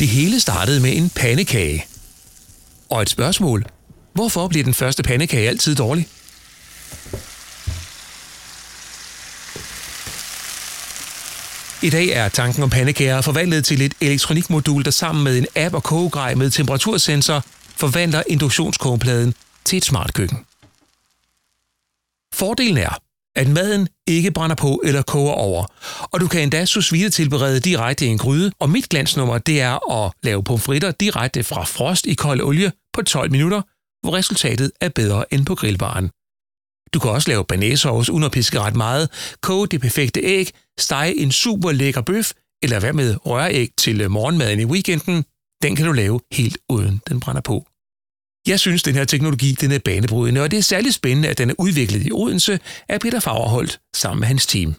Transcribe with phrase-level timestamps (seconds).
[0.00, 1.86] Det hele startede med en pandekage.
[2.90, 3.64] Og et spørgsmål.
[4.12, 6.08] Hvorfor bliver den første pandekage altid dårlig?
[11.82, 15.74] I dag er tanken om pandekager forvandlet til et elektronikmodul, der sammen med en app
[15.74, 17.44] og kogegrej med temperatursensor
[17.76, 20.38] forvandler induktionskogepladen til et smart køkken.
[22.34, 25.64] Fordelen er, at maden ikke brænder på eller koger over,
[26.02, 29.60] og du kan endda sous vide tilberede direkte i en gryde, og mit glansnummer det
[29.60, 33.62] er at lave pomfritter direkte fra frost i kold olie på 12 minutter,
[34.02, 36.10] hvor resultatet er bedre end på grillbaren.
[36.94, 41.18] Du kan også lave banæsauce uden at piske ret meget, koge det perfekte æg, stege
[41.18, 45.24] en super lækker bøf, eller hvad med røræg til morgenmaden i weekenden.
[45.62, 47.69] Den kan du lave helt uden den brænder på.
[48.46, 51.50] Jeg synes, den her teknologi den er banebrydende, og det er særligt spændende, at den
[51.50, 54.74] er udviklet i Odense af Peter Fagerholt sammen med hans team.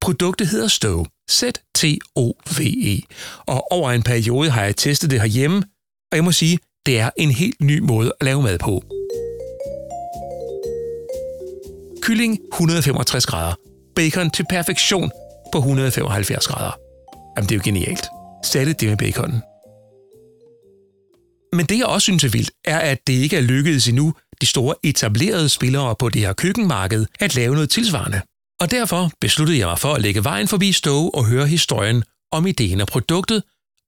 [0.00, 3.00] Produktet hedder Stove, Z-T-O-V-E,
[3.46, 5.56] og over en periode har jeg testet det herhjemme,
[6.12, 8.84] og jeg må sige, det er en helt ny måde at lave mad på.
[12.02, 13.54] Kylling 165 grader.
[13.96, 15.10] Bacon til perfektion
[15.52, 16.78] på 175 grader.
[17.36, 18.06] Jamen, det er jo genialt.
[18.44, 19.42] Særligt det med baconen.
[21.56, 24.46] Men det, jeg også synes er vildt, er, at det ikke er lykkedes endnu de
[24.46, 28.20] store etablerede spillere på det her køkkenmarked at lave noget tilsvarende.
[28.60, 32.46] Og derfor besluttede jeg mig for at lægge vejen forbi Stowe og høre historien om
[32.46, 33.42] ideen og produktet,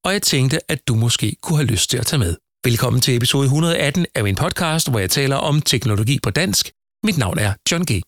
[0.04, 2.36] og jeg tænkte, at du måske kunne have lyst til at tage med.
[2.64, 6.70] Velkommen til episode 118 af min podcast, hvor jeg taler om teknologi på dansk.
[7.04, 8.07] Mit navn er John G.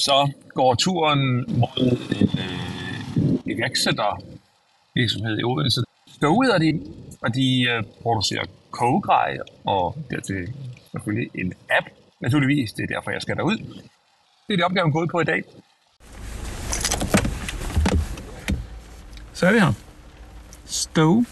[0.00, 4.22] så går turen mod en øh, iværksætter
[4.94, 5.80] virksomhed i Odense.
[6.16, 6.80] Stowe hedder de,
[7.22, 10.54] og de øh, producerer kogegrej, og dertil
[10.90, 11.86] selvfølgelig en app,
[12.20, 12.72] naturligvis.
[12.72, 13.56] Det er derfor, jeg skal derud.
[14.46, 15.42] Det er det opgaven gået på i dag.
[19.32, 19.72] Så er vi her.
[20.66, 21.24] Stowe.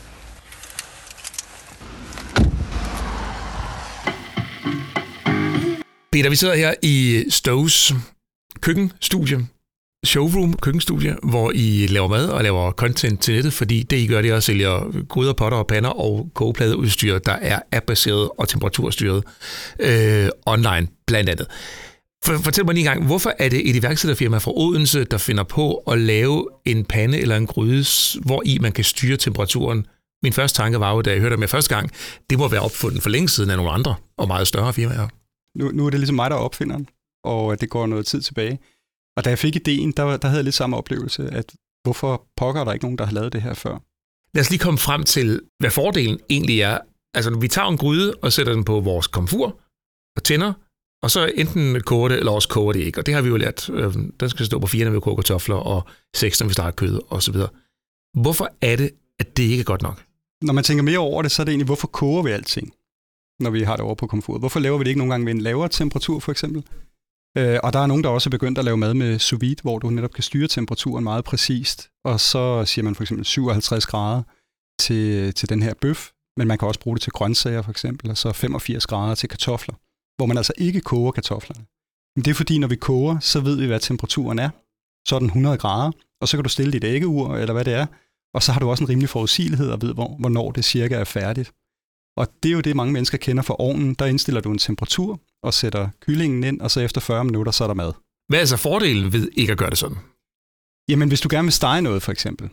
[6.13, 7.93] Peter, vi sidder her i Stows
[8.61, 9.47] køkkenstudie,
[10.07, 14.23] showroom køkkenstudie, hvor I laver mad og laver content til nettet, fordi det I gør,
[14.23, 14.69] det er at sælge
[15.09, 19.25] gryder, potter og pander og kogepladeudstyr, der er appbaseret og temperaturstyret
[19.79, 21.47] øh, online blandt andet.
[22.25, 25.43] For, fortæl mig lige en gang, hvorfor er det et iværksætterfirma fra Odense, der finder
[25.43, 27.85] på at lave en pande eller en gryde,
[28.25, 29.87] hvor i man kan styre temperaturen?
[30.23, 31.91] Min første tanke var jo, da jeg hørte det med første gang,
[32.31, 35.09] det må være opfundet for længe siden af nogle andre og meget større firmaer.
[35.59, 36.89] Nu, nu er det ligesom mig, der opfinder den
[37.25, 38.59] og det går noget tid tilbage.
[39.17, 42.65] Og da jeg fik ideen, der, der havde jeg lidt samme oplevelse, at hvorfor pokker
[42.65, 43.79] der ikke nogen, der har lavet det her før?
[44.35, 46.79] Lad os lige komme frem til, hvad fordelen egentlig er.
[47.15, 49.61] Altså, når vi tager en gryde og sætter den på vores komfur
[50.17, 50.53] og tænder,
[51.03, 53.01] og så enten koger det, eller også koger det ikke.
[53.01, 53.71] Og det har vi jo lært.
[53.71, 55.83] Øh, den skal stå på 4, når vi koger kartofler, og
[56.17, 57.49] 6, når vi starter kød, og så videre.
[58.23, 60.05] Hvorfor er det, at det ikke er godt nok?
[60.43, 62.73] Når man tænker mere over det, så er det egentlig, hvorfor koger vi alting,
[63.41, 64.39] når vi har det over på komfur?
[64.39, 66.65] Hvorfor laver vi det ikke nogle gange ved en lavere temperatur, for eksempel?
[67.39, 69.63] Øh, og der er nogen, der også er begyndt at lave mad med sous vide,
[69.63, 71.91] hvor du netop kan styre temperaturen meget præcist.
[72.05, 74.23] Og så siger man for eksempel 57 grader
[74.81, 78.11] til, til den her bøf, men man kan også bruge det til grøntsager for eksempel,
[78.11, 79.75] og så 85 grader til kartofler,
[80.17, 81.65] hvor man altså ikke koger kartoflerne.
[82.17, 84.51] Men det er fordi, når vi koger, så ved vi, hvad temperaturen er.
[85.09, 87.75] Så er den 100 grader, og så kan du stille dit æggeur, eller hvad det
[87.75, 87.87] er,
[88.35, 91.05] og så har du også en rimelig forudsigelighed og ved, hvor, hvornår det cirka er
[91.05, 91.53] færdigt.
[92.21, 93.95] Og det er jo det, mange mennesker kender fra ovnen.
[93.95, 97.65] Der indstiller du en temperatur, og sætter kyllingen ind, og så efter 40 minutter, så
[97.65, 97.93] er der mad.
[98.29, 99.99] Hvad er så fordelen ved ikke at gøre det sådan?
[100.89, 102.51] Jamen, hvis du gerne vil stege noget, for eksempel,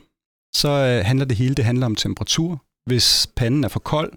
[0.55, 2.63] så øh, handler det hele det handler om temperatur.
[2.89, 4.11] Hvis panden er for kold,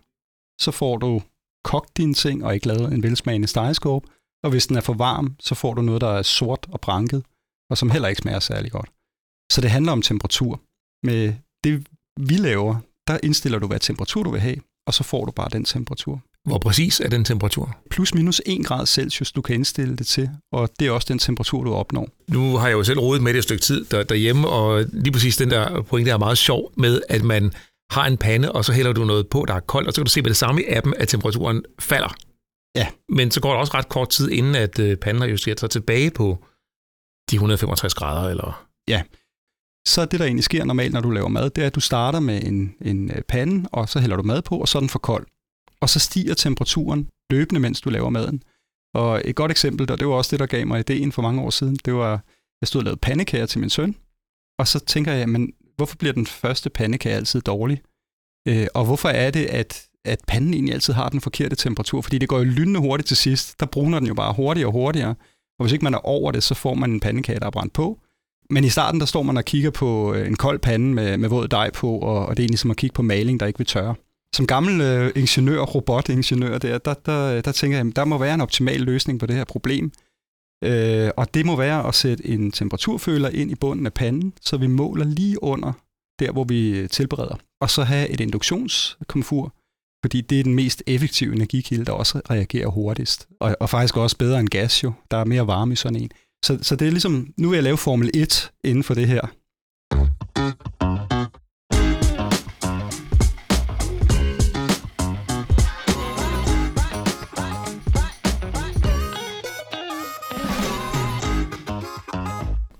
[0.61, 1.23] så får du
[1.65, 4.07] kogt dine ting og ikke lavet en velsmagende stegeskåb.
[4.45, 7.25] Og hvis den er for varm, så får du noget, der er sort og branket,
[7.71, 8.91] og som heller ikke smager særlig godt.
[9.53, 10.61] Så det handler om temperatur.
[11.07, 11.87] Med det,
[12.21, 15.49] vi laver, der indstiller du, hvad temperatur du vil have, og så får du bare
[15.53, 16.21] den temperatur.
[16.45, 17.77] Hvor præcis er den temperatur?
[17.91, 21.19] Plus minus 1 grad Celsius, du kan indstille det til, og det er også den
[21.19, 22.09] temperatur, du opnår.
[22.29, 25.13] Nu har jeg jo selv rodet med det et stykke tid der, derhjemme, og lige
[25.13, 27.53] præcis den der pointe er meget sjov med, at man
[27.91, 30.05] har en pande, og så hælder du noget på, der er koldt, og så kan
[30.05, 32.15] du se med det samme i appen, at temperaturen falder.
[32.77, 32.87] Ja.
[33.09, 35.71] Men så går der også ret kort tid, inden at øh, panden har justeret sig
[35.71, 36.45] tilbage på
[37.31, 38.67] de 165 grader, eller...
[38.89, 39.03] Ja,
[39.89, 42.21] så det, der egentlig sker normalt, når du laver mad, det er, at du starter
[42.21, 44.89] med en, en øh, pande, og så hælder du mad på, og så er den
[44.89, 45.27] for kold
[45.81, 48.43] og så stiger temperaturen løbende, mens du laver maden.
[48.95, 51.43] Og et godt eksempel, og det var også det, der gav mig ideen for mange
[51.43, 52.25] år siden, det var,
[52.61, 53.97] jeg stod og lavede pandekager til min søn,
[54.59, 57.83] og så tænker jeg, men hvorfor bliver den første pandekage altid dårlig?
[58.49, 62.01] Øh, og hvorfor er det, at, at panden egentlig altid har den forkerte temperatur?
[62.01, 63.61] Fordi det går jo lynende hurtigt til sidst.
[63.61, 65.15] Der bruner den jo bare hurtigere og hurtigere.
[65.59, 67.73] Og hvis ikke man er over det, så får man en pandekage, der er brændt
[67.73, 68.01] på.
[68.51, 71.29] Men i starten, der står man og kigger på øh, en kold pande med, med
[71.29, 73.59] våd dej på, og, og det er egentlig som at kigge på maling, der ikke
[73.59, 73.95] vil tørre.
[74.35, 78.35] Som gammel øh, ingeniør, robotingeniør, der, der, der, øh, der tænker jeg, der må være
[78.35, 79.93] en optimal løsning på det her problem.
[80.65, 84.57] Øh, og det må være at sætte en temperaturføler ind i bunden af panden, så
[84.57, 85.73] vi måler lige under
[86.19, 87.37] der, hvor vi øh, tilbereder.
[87.61, 89.55] Og så have et induktionskomfur,
[90.05, 93.29] fordi det er den mest effektive energikilde, der også reagerer hurtigst.
[93.41, 94.93] Og, og faktisk også bedre end gas jo.
[95.11, 96.11] Der er mere varme i sådan en.
[96.45, 99.21] Så, så det er ligesom, nu vil jeg lave Formel 1 inden for det her.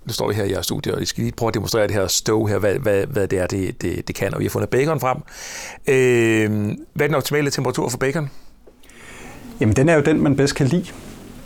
[0.07, 1.95] Nu står vi her i jeres studie, og I skal lige prøve at demonstrere det
[1.95, 4.35] her stove her, hvad, hvad, hvad det er, det, det, det kan.
[4.35, 5.17] Og vi har fundet bacon frem.
[5.89, 8.31] Øh, hvad er den optimale temperatur for bacon?
[9.61, 10.93] Jamen, den er jo den, man bedst kan lide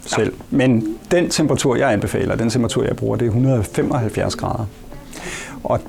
[0.06, 0.34] selv.
[0.50, 4.66] Men den temperatur, jeg anbefaler, den temperatur, jeg bruger, det er 175 grader.
[5.64, 5.80] Og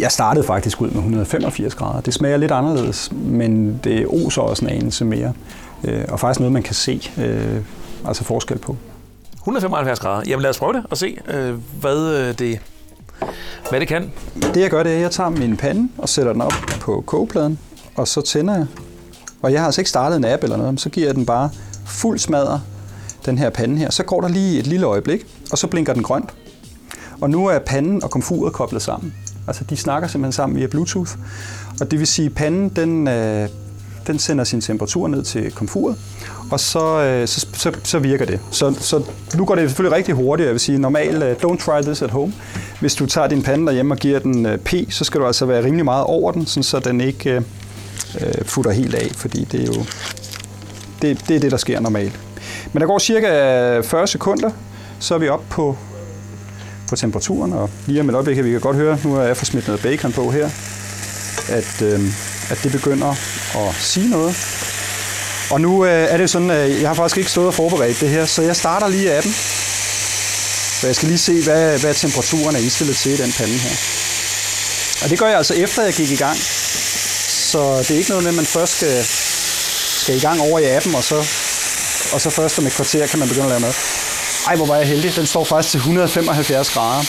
[0.00, 2.00] jeg startede faktisk ud med 185 grader.
[2.00, 5.32] Det smager lidt anderledes, men det oser også en anelse mere.
[5.84, 7.60] Øh, og faktisk noget, man kan se øh,
[8.06, 8.76] altså forskel på.
[9.36, 10.22] 175 grader.
[10.26, 12.60] Jamen lad os prøve det og se, øh, hvad, det,
[13.70, 14.12] hvad det kan.
[14.54, 17.04] Det jeg gør, det er, at jeg tager min pande og sætter den op på
[17.06, 17.58] kogepladen,
[17.96, 18.66] og så tænder jeg.
[19.42, 21.50] Og jeg har altså ikke startet en app eller noget, så giver jeg den bare
[21.86, 22.60] fuld smadre,
[23.26, 23.90] den her pande her.
[23.90, 26.34] Så går der lige et lille øjeblik, og så blinker den grønt.
[27.20, 29.14] Og nu er panden og komfuret koblet sammen.
[29.46, 31.12] Altså de snakker simpelthen sammen via Bluetooth.
[31.80, 33.48] Og det vil sige, at panden den, øh,
[34.06, 35.96] den sender sin temperatur ned til komfuret,
[36.50, 38.40] og så, øh, så, så, så virker det.
[38.50, 39.02] Så, så
[39.34, 40.46] nu går det selvfølgelig rigtig hurtigt.
[40.46, 42.32] Jeg vil sige, normalt, uh, øh, don't try this at home.
[42.80, 45.46] Hvis du tager din pande derhjemme og giver den uh, P, så skal du altså
[45.46, 47.44] være rimelig meget over den, sådan så den ikke
[48.14, 49.84] uh, futter helt af, fordi det er jo
[51.02, 52.20] det, det er det, der sker normalt.
[52.72, 53.28] Men der går cirka
[53.80, 54.50] 40 sekunder,
[55.00, 55.76] så er vi oppe på,
[56.88, 59.36] på temperaturen, og lige om et øjeblik kan vi kan godt høre, nu har jeg
[59.36, 60.50] fået smidt noget bacon på her,
[61.48, 62.00] at, øh,
[62.50, 63.10] at det begynder
[63.56, 64.36] at sige noget.
[65.50, 68.08] Og nu øh, er det sådan, at jeg har faktisk ikke stået og forberedt det
[68.08, 69.32] her, så jeg starter lige appen.
[70.80, 73.76] Så jeg skal lige se, hvad, hvad temperaturen er indstillet til i den pande her.
[75.02, 76.36] Og det gør jeg altså efter, jeg gik i gang.
[77.52, 79.04] Så det er ikke noget med, at man først skal,
[80.02, 81.16] skal i gang over i appen, og så,
[82.12, 83.74] og så først om et kvarter kan man begynde at lave mad.
[84.46, 85.16] Ej, hvor var jeg heldig.
[85.16, 87.04] Den står faktisk til 175 grader.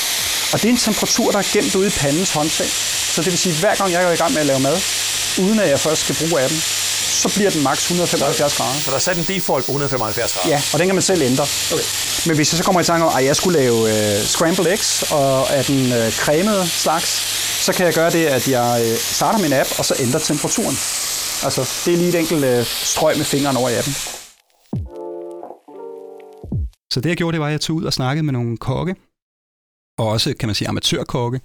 [0.53, 2.67] Og det er en temperatur, der er gemt ude i pandens håndtag.
[3.13, 4.77] Så det vil sige, at hver gang jeg går i gang med at lave mad,
[5.39, 6.59] uden at jeg først skal bruge appen,
[7.23, 8.79] så bliver den maks 175 grader.
[8.79, 10.49] Så der er sat en default på 175 grader?
[10.49, 11.47] Ja, og den kan man selv ændre.
[11.73, 11.83] Okay.
[12.25, 15.03] Men hvis jeg så kommer i tanke om, at jeg skulle lave uh, scrambled eggs,
[15.11, 17.09] og er den uh, cremede slags,
[17.65, 20.79] så kan jeg gøre det, at jeg uh, starter min app, og så ændrer temperaturen.
[21.43, 23.95] Altså, det er lige et enkelt uh, strøg med fingeren over i appen.
[26.93, 28.95] Så det jeg gjorde, det var, at jeg tog ud og snakkede med nogle kokke,
[29.99, 31.41] og også, kan man sige, amatørkokke,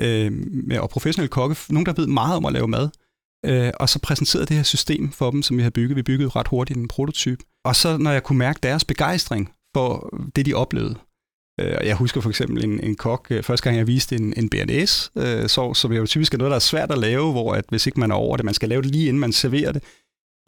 [0.00, 0.32] øh,
[0.80, 2.88] og professionelle kokke, nogen, der ved meget om at lave mad,
[3.46, 5.96] øh, og så præsenterede det her system for dem, som vi har bygget.
[5.96, 7.44] Vi byggede ret hurtigt en prototype.
[7.64, 10.94] Og så, når jeg kunne mærke deres begejstring for det, de oplevede,
[11.60, 14.48] øh, jeg husker for eksempel en, en kok, øh, første gang jeg viste en, en
[14.50, 17.64] BNS øh, sovs, som jo typisk er noget, der er svært at lave, hvor at
[17.68, 19.82] hvis ikke man er over det, man skal lave det lige inden man serverer det,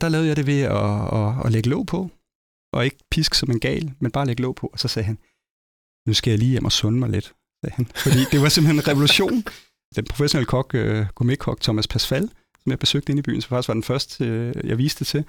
[0.01, 2.11] der lavede jeg det ved at, at, at lægge låg på,
[2.73, 4.67] og ikke pisk som en gal, men bare lægge låg på.
[4.73, 5.19] Og så sagde han,
[6.07, 7.33] nu skal jeg lige hjem og sunde mig lidt,
[7.65, 7.87] sagde han.
[7.95, 9.45] Fordi det var simpelthen en revolution.
[9.97, 12.29] Den professionelle kok, uh, gourmet-kok Thomas Pasfal,
[12.63, 15.07] som jeg besøgte inde i byen, som faktisk var den første, uh, jeg viste det
[15.07, 15.25] til,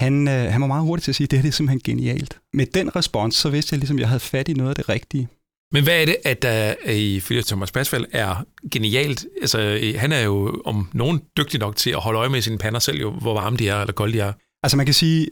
[0.00, 1.80] han, uh, han var meget hurtig til at sige, at det her det er simpelthen
[1.84, 2.40] genialt.
[2.52, 4.88] Med den respons, så vidste jeg ligesom, at jeg havde fat i noget af det
[4.88, 5.28] rigtige.
[5.72, 9.26] Men hvad er det, at der ifølge Thomas Pasfal er genialt?
[9.40, 12.80] Altså, han er jo om nogen dygtig nok til at holde øje med sine pander
[12.80, 14.32] selv, jo, hvor varme de er, eller kolde de er.
[14.62, 15.28] Altså man kan sige,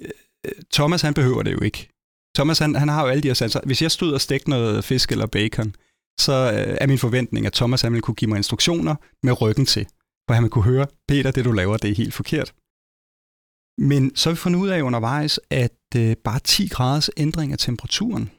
[0.72, 1.88] Thomas han behøver det jo ikke.
[2.36, 3.60] Thomas han, han har jo alle de her sanser.
[3.64, 5.74] Hvis jeg stod og stegte noget fisk eller bacon,
[6.20, 9.66] så øh, er min forventning, at Thomas han ville kunne give mig instruktioner med ryggen
[9.66, 9.86] til.
[10.28, 12.54] For han ville kunne høre, Peter, det du laver, det er helt forkert.
[13.78, 17.58] Men så har vi fundet ud af undervejs, at øh, bare 10 graders ændring af
[17.58, 18.30] temperaturen,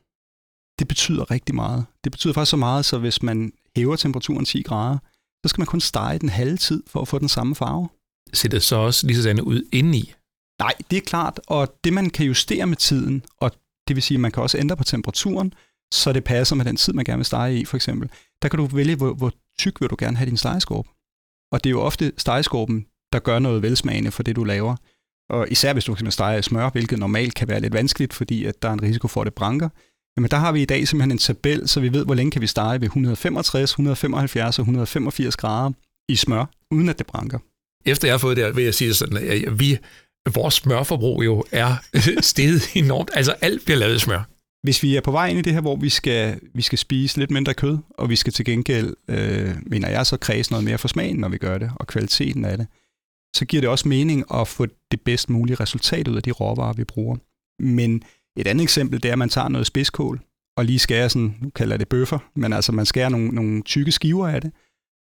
[0.79, 1.85] det betyder rigtig meget.
[2.03, 4.97] Det betyder faktisk så meget, så hvis man hæver temperaturen 10 grader,
[5.45, 7.89] så skal man kun stege den halve tid for at få den samme farve.
[8.33, 10.13] Ser det så også lige sådan ud indeni?
[10.59, 13.51] Nej, det er klart, og det man kan justere med tiden, og
[13.87, 15.53] det vil sige, at man kan også ændre på temperaturen,
[15.93, 18.09] så det passer med den tid, man gerne vil stege i, for eksempel.
[18.41, 20.89] Der kan du vælge, hvor, hvor tyk vil du gerne have din stegeskorpe.
[21.51, 24.75] Og det er jo ofte stegeskorpen, der gør noget velsmagende for det, du laver.
[25.29, 28.61] Og især hvis du kan stege smør, hvilket normalt kan være lidt vanskeligt, fordi at
[28.61, 29.69] der er en risiko for, at det branker.
[30.21, 32.41] Men der har vi i dag simpelthen en tabel, så vi ved, hvor længe kan
[32.41, 35.71] vi stege ved 165, 175 og 185 grader
[36.09, 37.39] i smør, uden at det branker.
[37.85, 39.77] Efter jeg har fået det, vil jeg sige sådan, at vi
[40.29, 41.75] vores smørforbrug jo er
[42.22, 43.10] steget enormt.
[43.13, 44.24] Altså alt bliver lavet smør.
[44.63, 47.17] hvis vi er på vej ind i det her, hvor vi skal, vi skal spise
[47.17, 50.77] lidt mindre kød, og vi skal til gengæld, øh, mener jeg, så kredse noget mere
[50.77, 52.67] for smagen, når vi gør det, og kvaliteten af det,
[53.36, 56.74] så giver det også mening at få det bedst mulige resultat ud af de råvarer,
[56.74, 57.17] vi bruger.
[57.60, 58.01] Men
[58.38, 60.22] et andet eksempel, det er, at man tager noget spidskål,
[60.57, 63.62] og lige skærer sådan, nu kalder jeg det bøffer, men altså man skærer nogle, nogle
[63.62, 64.51] tykke skiver af det,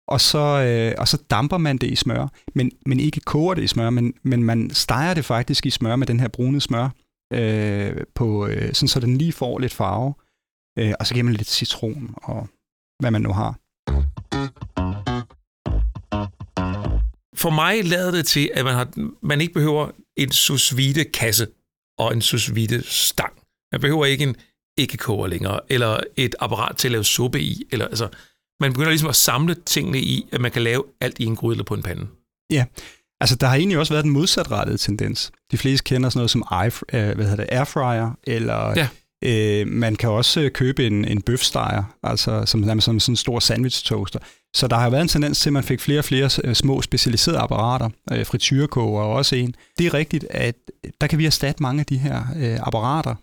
[0.09, 3.63] og så, øh, og så damper man det i smør, men, men ikke koger det
[3.63, 6.89] i smør, men, men man steger det faktisk i smør med den her brune smør,
[7.33, 10.13] øh, på, øh, sådan så den lige får lidt farve,
[10.79, 12.47] øh, og så giver man lidt citron og
[12.99, 13.59] hvad man nu har.
[17.35, 18.87] For mig lader det til, at man, har,
[19.21, 21.47] man ikke behøver en sous vide kasse
[21.97, 23.33] og en sous vide stang.
[23.71, 24.35] Man behøver ikke en
[24.77, 27.63] ikke koger længere, eller et apparat til at lave suppe i.
[27.71, 28.09] Eller, altså,
[28.59, 31.53] man begynder ligesom at samle tingene i, at man kan lave alt i en gryde
[31.53, 32.07] eller på en pande.
[32.51, 32.65] Ja,
[33.21, 35.31] altså der har egentlig også været den modsatrettede tendens.
[35.51, 38.87] De fleste kender sådan noget som eye, øh, hvad hedder det, airfryer, eller ja.
[39.23, 43.39] øh, man kan også øh, købe en, en bøfsteger, altså som, som sådan en stor
[43.39, 44.19] sandwich toaster.
[44.53, 46.81] Så der har været en tendens til, at man fik flere og flere øh, små
[46.81, 49.55] specialiserede apparater, øh, frityrkoger og også en.
[49.77, 50.55] Det er rigtigt, at
[51.01, 53.15] der kan vi erstatte mange af de her øh, apparater,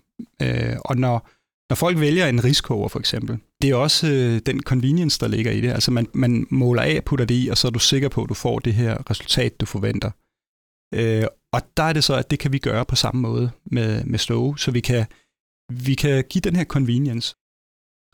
[0.42, 1.28] øh, og når
[1.70, 5.52] når folk vælger en riskoger for eksempel, det er også øh, den convenience, der ligger
[5.52, 5.70] i det.
[5.70, 8.28] Altså man, man måler af, putter det i, og så er du sikker på, at
[8.28, 10.10] du får det her resultat, du forventer.
[10.94, 14.04] Øh, og der er det så, at det kan vi gøre på samme måde med,
[14.04, 15.06] med Stove, så vi kan,
[15.72, 17.34] vi kan give den her convenience.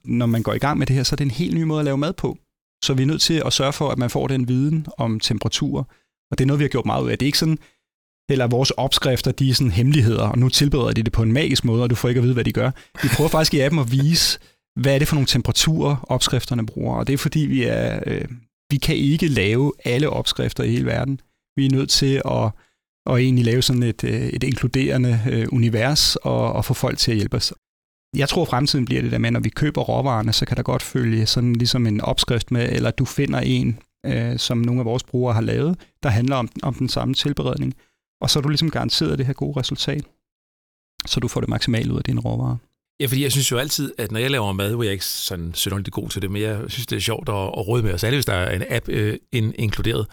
[0.04, 1.78] Når man går i gang med det her, så er det en helt ny måde
[1.78, 2.38] at lave mad på.
[2.84, 5.78] Så vi er nødt til at sørge for, at man får den viden om temperatur,
[6.30, 7.18] og det er noget, vi har gjort meget ud af.
[7.18, 7.58] Det er ikke sådan,
[8.30, 11.64] eller vores opskrifter, de er sådan hemmeligheder, og nu tilbereder de det på en magisk
[11.64, 12.70] måde, og du får ikke at vide, hvad de gør.
[13.02, 14.38] Vi prøver faktisk i appen at vise,
[14.80, 18.24] hvad er det for nogle temperaturer, opskrifterne bruger, og det er fordi, vi, er, øh,
[18.70, 21.20] vi kan ikke lave alle opskrifter i hele verden.
[21.56, 22.50] Vi er nødt til at,
[23.06, 27.10] at egentlig lave sådan et, øh, et inkluderende øh, univers, og, og få folk til
[27.10, 27.52] at hjælpe os.
[28.16, 30.82] Jeg tror, fremtiden bliver det der med, når vi køber råvarerne, så kan der godt
[30.82, 35.04] følge sådan ligesom en opskrift med, eller du finder en, øh, som nogle af vores
[35.04, 37.74] brugere har lavet, der handler om, om den samme tilberedning.
[38.20, 40.04] Og så er du ligesom garanteret det her gode resultat,
[41.06, 42.56] så du får det maksimale ud af dine råvarer.
[43.00, 45.54] Ja, fordi jeg synes jo altid, at når jeg laver mad, hvor jeg ikke sådan
[45.54, 48.04] synderligt god til det, men jeg synes, det er sjovt at, at råde med, os
[48.04, 50.06] alle, hvis der er en app øh, in, inkluderet.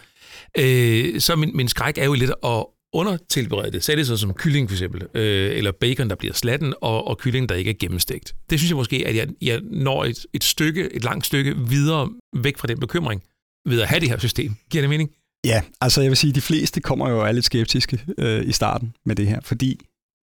[0.58, 3.84] Øh, så min, min skræk er jo lidt at undertilberede det.
[3.84, 7.06] Så er det så som kylling for eksempel, øh, eller bacon, der bliver slatten, og,
[7.06, 8.34] og kylling, der ikke er gennemstegt.
[8.50, 12.10] Det synes jeg måske, at jeg, jeg når et, et stykke, et langt stykke videre
[12.36, 13.22] væk fra den bekymring,
[13.68, 14.54] ved at have det her system.
[14.70, 15.10] Giver det mening?
[15.44, 18.48] Ja, altså jeg vil sige, at de fleste kommer jo og er lidt skeptiske øh,
[18.48, 19.80] i starten med det her, fordi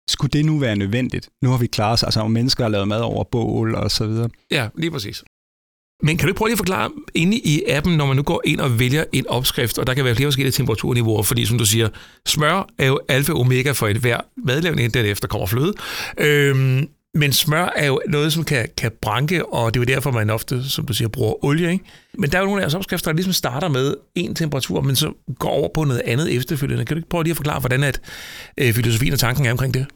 [0.08, 1.28] skulle det nu være nødvendigt?
[1.42, 4.28] Nu har vi klaret os, altså mennesker har lavet mad over bål og så videre.
[4.50, 5.24] Ja, lige præcis.
[6.02, 8.60] Men kan du prøve lige at forklare inde i appen, når man nu går ind
[8.60, 11.88] og vælger en opskrift, og der kan være flere forskellige temperaturniveauer, fordi som du siger,
[12.26, 15.74] smør er jo alfa og omega for et hver madlavning, efter kommer fløde.
[16.18, 20.10] Øhm, men smør er jo noget, som kan, kan branke, og det er jo derfor,
[20.10, 21.72] man ofte, som du siger, bruger olie.
[21.72, 21.84] Ikke?
[22.18, 24.96] Men der er jo nogle af jeres opskrifter, der ligesom starter med en temperatur, men
[24.96, 26.84] så går over på noget andet efterfølgende.
[26.84, 28.00] Kan du ikke prøve lige at forklare, hvordan at,
[28.60, 29.86] øh, filosofien og tanken er omkring det?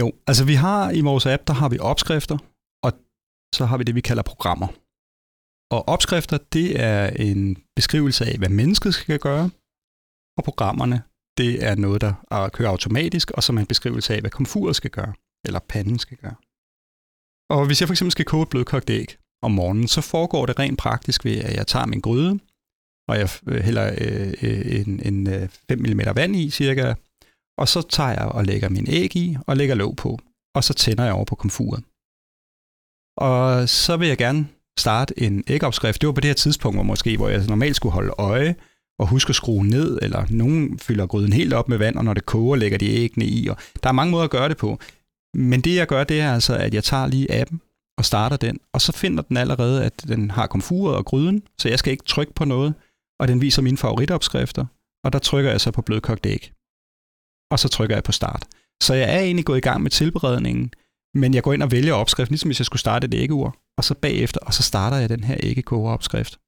[0.00, 2.38] Jo, altså vi har i vores app, der har vi opskrifter,
[2.84, 2.92] og
[3.54, 4.68] så har vi det, vi kalder programmer.
[5.70, 9.50] Og opskrifter, det er en beskrivelse af, hvad mennesket skal gøre,
[10.38, 11.02] og programmerne,
[11.38, 14.90] det er noget, der kører automatisk, og som er en beskrivelse af, hvad komfuret skal
[14.90, 15.12] gøre
[15.46, 16.34] eller panden skal gøre.
[17.50, 20.58] Og hvis jeg for eksempel skal koge et blødkogt æg om morgenen, så foregår det
[20.58, 22.38] rent praktisk ved, at jeg tager min gryde,
[23.08, 26.94] og jeg øh, hælder øh, en, en øh, 5 mm vand i cirka,
[27.58, 30.18] og så tager jeg og lægger min æg i, og lægger låg på,
[30.54, 31.84] og så tænder jeg over på komfuret.
[33.16, 34.48] Og så vil jeg gerne
[34.78, 36.00] starte en ægopskrift.
[36.00, 38.54] Det var på det her tidspunkt, hvor måske, hvor jeg normalt skulle holde øje,
[38.98, 42.14] og huske at skrue ned, eller nogen fylder gryden helt op med vand, og når
[42.14, 43.48] det koger, lægger de æggene i.
[43.48, 44.78] Og der er mange måder at gøre det på.
[45.38, 47.60] Men det jeg gør, det er altså, at jeg tager lige appen
[47.98, 51.68] og starter den, og så finder den allerede, at den har komfuret og gryden, så
[51.68, 52.74] jeg skal ikke trykke på noget,
[53.20, 54.66] og den viser mine favoritopskrifter,
[55.04, 56.52] og der trykker jeg så på blødkogt æg.
[57.50, 58.44] Og så trykker jeg på start.
[58.82, 60.70] Så jeg er egentlig gået i gang med tilberedningen,
[61.14, 63.84] men jeg går ind og vælger opskriften, ligesom hvis jeg skulle starte et æggeur, og
[63.84, 66.38] så bagefter, og så starter jeg den her æggekogeopskrift.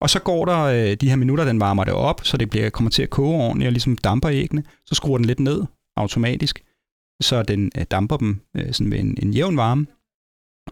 [0.00, 2.70] Og så går der øh, de her minutter, den varmer det op, så det bliver,
[2.70, 4.64] kommer til at koge ordentligt, og ligesom damper æggene.
[4.86, 5.64] Så skruer den lidt ned
[5.96, 6.64] automatisk,
[7.22, 9.86] så den øh, damper dem øh, sådan med en, en jævn varme.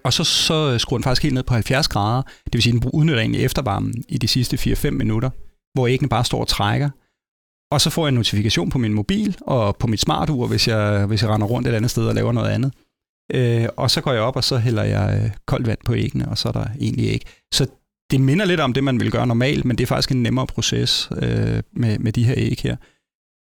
[0.05, 2.77] Og så, så øh, skruer den faktisk helt ned på 70 grader, det vil sige,
[2.77, 5.31] at den udnytter egentlig eftervarmen i de sidste 4-5 minutter,
[5.75, 6.91] hvor æggene bare står og trækker.
[7.71, 11.07] Og så får jeg en notifikation på min mobil og på mit smartur, hvis jeg,
[11.07, 12.73] hvis jeg render rundt et andet sted og laver noget andet.
[13.35, 16.29] Øh, og så går jeg op, og så hælder jeg øh, koldt vand på æggene,
[16.29, 17.23] og så er der egentlig æg.
[17.55, 17.67] Så
[18.11, 20.47] det minder lidt om det, man vil gøre normalt, men det er faktisk en nemmere
[20.47, 22.77] proces øh, med, med de her æg her.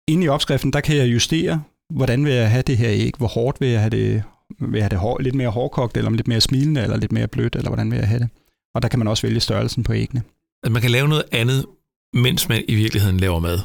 [0.07, 3.27] Inde i opskriften, der kan jeg justere hvordan vil jeg have det her æg, hvor
[3.27, 4.23] hårdt vil jeg have det
[4.59, 7.27] Vil jeg have det hår, lidt mere hårdkogt, eller lidt mere smilende, eller lidt mere
[7.27, 8.29] blødt, eller hvordan vil jeg have det?
[8.75, 10.23] Og der kan man også vælge størrelsen på æggene.
[10.63, 11.65] Altså, man kan lave noget andet,
[12.13, 13.59] mens man i virkeligheden laver mad.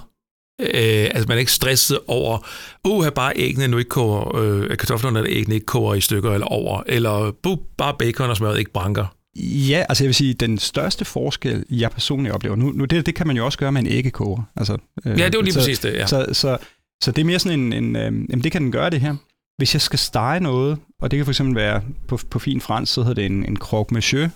[0.60, 2.48] Øh, altså man er ikke stresset over,
[2.84, 6.46] uh, bare æggene nu ikke koger, øh, kartoflerne eller æggene ikke koger i stykker eller
[6.46, 9.06] over, eller uh, bare bacon og smør ikke branker.
[9.36, 13.14] Ja, altså jeg vil sige, den største forskel, jeg personligt oplever, nu, nu det, det
[13.14, 14.42] kan man jo også gøre med en æggekoger.
[14.56, 14.76] Altså,
[15.06, 16.06] øh, ja, det var lige så, præcis det, ja.
[16.06, 16.58] Så, så,
[17.04, 19.16] så det er mere sådan en, en øh, jamen det kan den gøre det her.
[19.56, 23.02] Hvis jeg skal stege noget, og det kan fx være på, på fin fransk, så
[23.02, 24.28] hedder det en, en croque monsieur,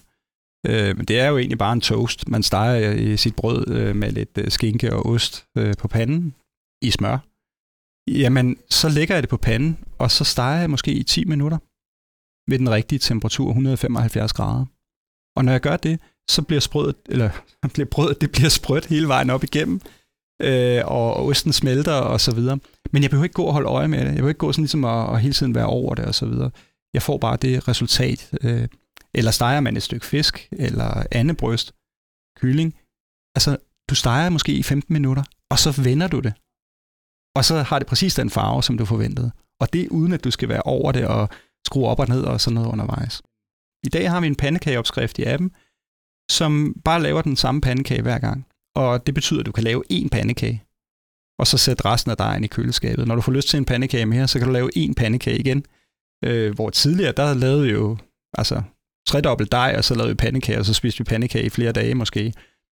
[0.66, 2.28] Øh, det er jo egentlig bare en toast.
[2.28, 6.34] Man steger i sit brød øh, med lidt øh, skinke og ost øh, på panden
[6.82, 7.18] i smør.
[8.10, 11.58] Jamen, så lægger jeg det på panden, og så steger jeg måske i 10 minutter
[12.50, 14.64] ved den rigtige temperatur, 175 grader.
[15.36, 17.30] Og når jeg gør det, så bliver sprødet, eller
[17.74, 19.80] bliver brødet, det bliver sprødt hele vejen op igennem,
[20.42, 22.58] øh, og osten smelter og så videre.
[22.92, 24.04] Men jeg behøver ikke gå og holde øje med det.
[24.04, 26.26] Jeg behøver ikke gå sådan ligesom at, at hele tiden være over det og så
[26.26, 26.50] videre.
[26.94, 28.30] Jeg får bare det resultat.
[28.42, 28.68] Øh,
[29.14, 31.74] eller steger man et stykke fisk, eller andebryst,
[32.36, 32.74] kylling.
[33.34, 33.56] Altså,
[33.90, 36.32] du steger måske i 15 minutter, og så vender du det.
[37.36, 39.30] Og så har det præcis den farve, som du forventede.
[39.60, 41.28] Og det uden, at du skal være over det og
[41.66, 43.22] skrue op og ned og sådan noget undervejs.
[43.86, 45.50] I dag har vi en pandekageopskrift i appen,
[46.30, 48.46] som bare laver den samme pandekage hver gang.
[48.78, 50.62] Og det betyder, at du kan lave én pandekage,
[51.38, 53.08] og så sætte resten af dejen i køleskabet.
[53.08, 55.64] Når du får lyst til en pandekage mere, så kan du lave én pandekage igen.
[56.24, 57.96] Øh, hvor tidligere, der lavede vi jo
[58.38, 58.62] altså
[59.08, 61.94] tredobbelt dej, og så lavede vi pandekager, og så spiste vi pandekage i flere dage
[61.94, 62.32] måske,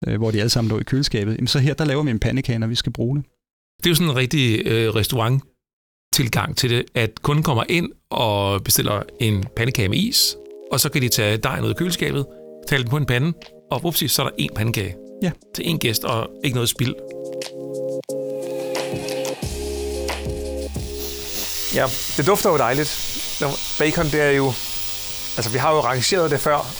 [0.07, 1.35] øh, hvor de alle sammen lå i køleskabet.
[1.35, 3.25] Jamen, så her, der laver vi en pandekage, når vi skal bruge det.
[3.77, 5.43] Det er jo sådan en rigtig øh, restaurant
[6.13, 10.35] tilgang til det, at kunden kommer ind og bestiller en pandekage med is,
[10.71, 12.25] og så kan de tage dejen ud af køleskabet,
[12.67, 13.33] tage den på en pande,
[13.71, 15.31] og upsi, så er der en pandekage ja.
[15.55, 16.95] til en gæst, og ikke noget spild.
[21.75, 21.85] Ja,
[22.17, 22.89] det dufter jo dejligt.
[23.79, 24.53] Bacon, det er jo
[25.39, 26.73] Altså, vi har jo rangeret det før.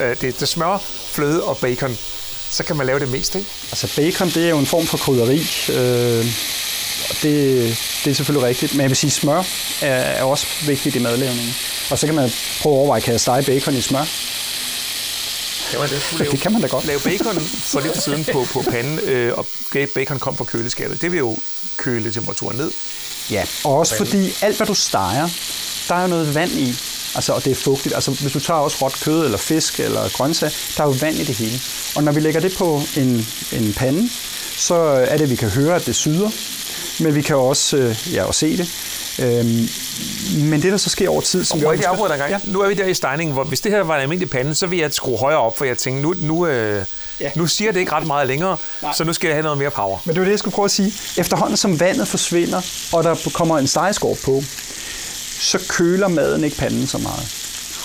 [0.00, 1.98] Øh, det er smør, fløde og bacon.
[2.50, 3.48] Så kan man lave det mest, ikke?
[3.70, 5.38] Altså, bacon, det er jo en form for krydderi.
[5.68, 6.24] Øh,
[7.22, 7.34] det,
[8.04, 8.74] det er selvfølgelig rigtigt.
[8.74, 9.42] Men jeg vil sige, smør
[9.82, 11.54] er, er også vigtigt i madlavningen.
[11.90, 12.30] Og så kan man
[12.62, 14.06] prøve at overveje, kan jeg stege bacon i smør?
[15.72, 16.02] Kan man det?
[16.18, 16.86] Lave, det kan man da godt.
[16.86, 19.46] Lave bacon for lidt siden på, på panden, øh, og
[19.94, 21.02] bacon kom fra køleskabet.
[21.02, 21.36] Det vil jo
[21.76, 22.70] køle temperaturen ned.
[23.30, 25.28] Ja, og også fordi alt, hvad du steger,
[25.88, 26.68] der er jo noget vand i.
[27.14, 27.94] Altså, og det er fugtigt.
[27.94, 31.16] Altså, hvis du tager også råt kød eller fisk eller grøntsager, der er jo vand
[31.16, 31.60] i det hele.
[31.96, 34.10] Og når vi lægger det på en, en pande,
[34.56, 36.30] så er det, at vi kan høre, at det syder,
[37.02, 38.68] men vi kan også, øh, ja, også se det.
[39.18, 39.68] Øhm,
[40.50, 41.44] men det, der så sker over tid...
[41.44, 42.30] Som og vi jeg dig gang?
[42.30, 42.38] Ja.
[42.44, 44.66] Nu er vi der i stejningen, hvor hvis det her var en almindelig pande, så
[44.66, 46.84] vil jeg skrue højere op, for jeg tænker, nu, nu, øh,
[47.20, 47.30] ja.
[47.34, 48.92] nu siger det ikke ret meget længere, Nej.
[48.96, 49.98] så nu skal jeg have noget mere power.
[50.04, 50.92] Men det var det, jeg skulle prøve at sige.
[51.16, 52.60] Efterhånden som vandet forsvinder,
[52.92, 54.42] og der kommer en stegeskorp på,
[55.40, 57.41] så køler maden ikke panden så meget.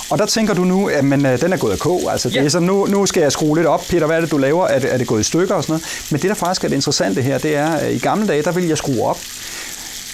[0.10, 2.12] Og der tænker du nu, at men, øh, den er gået af kog.
[2.12, 3.84] Altså, det er så, nu, nu skal jeg skrue lidt op.
[3.90, 4.68] Peter, hvad er det, du laver?
[4.68, 6.12] Er det, er det gået i stykker og sådan noget?
[6.12, 8.52] Men det, der faktisk er det interessante her, det er, at i gamle dage, der
[8.52, 9.20] ville jeg skrue op.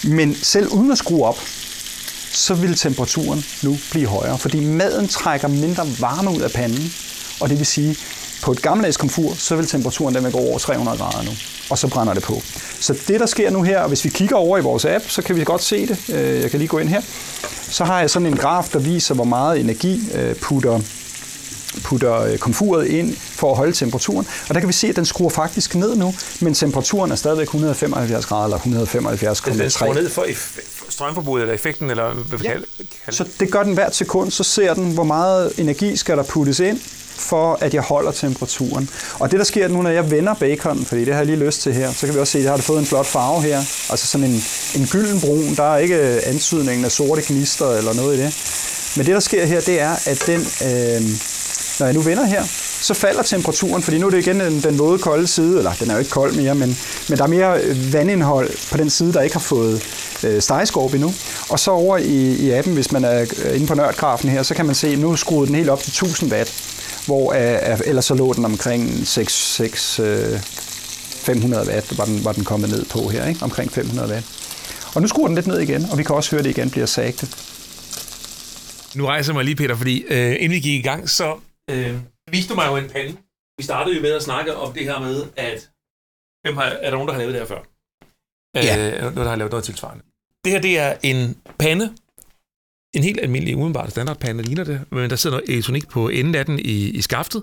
[0.04, 1.38] Men selv uden at skrue op,
[2.32, 6.92] så vil temperaturen nu blive højere, fordi maden trækker mindre varme ud af panden,
[7.40, 7.96] og det vil sige,
[8.44, 11.30] på et gammeldags komfur, så vil temperaturen den vil gå over 300 grader nu,
[11.70, 12.42] og så brænder det på.
[12.80, 15.22] Så det, der sker nu her, og hvis vi kigger over i vores app, så
[15.22, 15.98] kan vi godt se det.
[16.08, 17.00] Øh, jeg kan lige gå ind her.
[17.70, 20.80] Så har jeg sådan en graf, der viser, hvor meget energi øh, putter
[21.84, 24.26] putter øh, komfuret ind for at holde temperaturen.
[24.48, 27.46] Og der kan vi se, at den skruer faktisk ned nu, men temperaturen er stadigvæk
[27.46, 29.62] 175 grader eller 175,3.
[29.62, 30.26] Den skruer ned for
[30.88, 32.48] strømforbruget eller effekten, eller hvad ja.
[32.52, 33.14] kalder det?
[33.14, 36.60] Så det gør den hvert sekund, så ser den, hvor meget energi skal der puttes
[36.60, 36.80] ind,
[37.16, 38.90] for at jeg holder temperaturen.
[39.18, 41.62] Og det, der sker nu, når jeg vender baconen, fordi det har jeg lige lyst
[41.62, 43.58] til her, så kan vi også se, at jeg har fået en flot farve her.
[43.90, 44.42] Altså sådan en,
[44.76, 45.54] en gylden brun.
[45.56, 48.34] Der er ikke øh, antydningen af sorte gnister eller noget i det.
[48.96, 51.02] Men det, der sker her, det er, at den, øh,
[51.78, 52.44] når jeg nu vender her,
[52.80, 55.90] så falder temperaturen, fordi nu er det igen den, den våde kolde side, eller den
[55.90, 59.12] er jo ikke kold mere, men, men der er mere øh, vandindhold på den side,
[59.12, 59.82] der ikke har fået
[60.24, 61.14] øh, stegeskorp endnu.
[61.48, 64.54] Og så over i, i appen, hvis man er øh, inde på nørdkraften her, så
[64.54, 66.73] kan man se, at nu skruet den helt op til 1000 watt
[67.06, 70.06] hvor uh, ellers så lå den omkring 6, 6 uh,
[71.24, 73.42] 500 watt, var den, var den kommet ned på her, ikke?
[73.42, 74.26] omkring 500 watt.
[74.94, 76.70] Og nu skruer den lidt ned igen, og vi kan også høre, at det igen
[76.70, 77.28] bliver sagtet.
[78.94, 81.38] Nu rejser jeg mig lige, Peter, fordi øh, inden vi gik i gang, så
[81.70, 81.94] øh,
[82.30, 83.16] viste du mig jo en pande.
[83.58, 85.70] Vi startede jo med at snakke om det her med, at
[86.42, 87.62] hvem har, er der nogen, der har lavet det her før?
[88.54, 88.96] Ja.
[88.96, 90.04] Øh, noget, der har lavet noget tilsvarende.
[90.44, 91.94] Det her, det er en pande,
[92.94, 96.46] en helt almindelig, umiddelbart standardpande, ligner det, men der sidder noget elektronik på enden af
[96.46, 97.42] den i, i skaftet,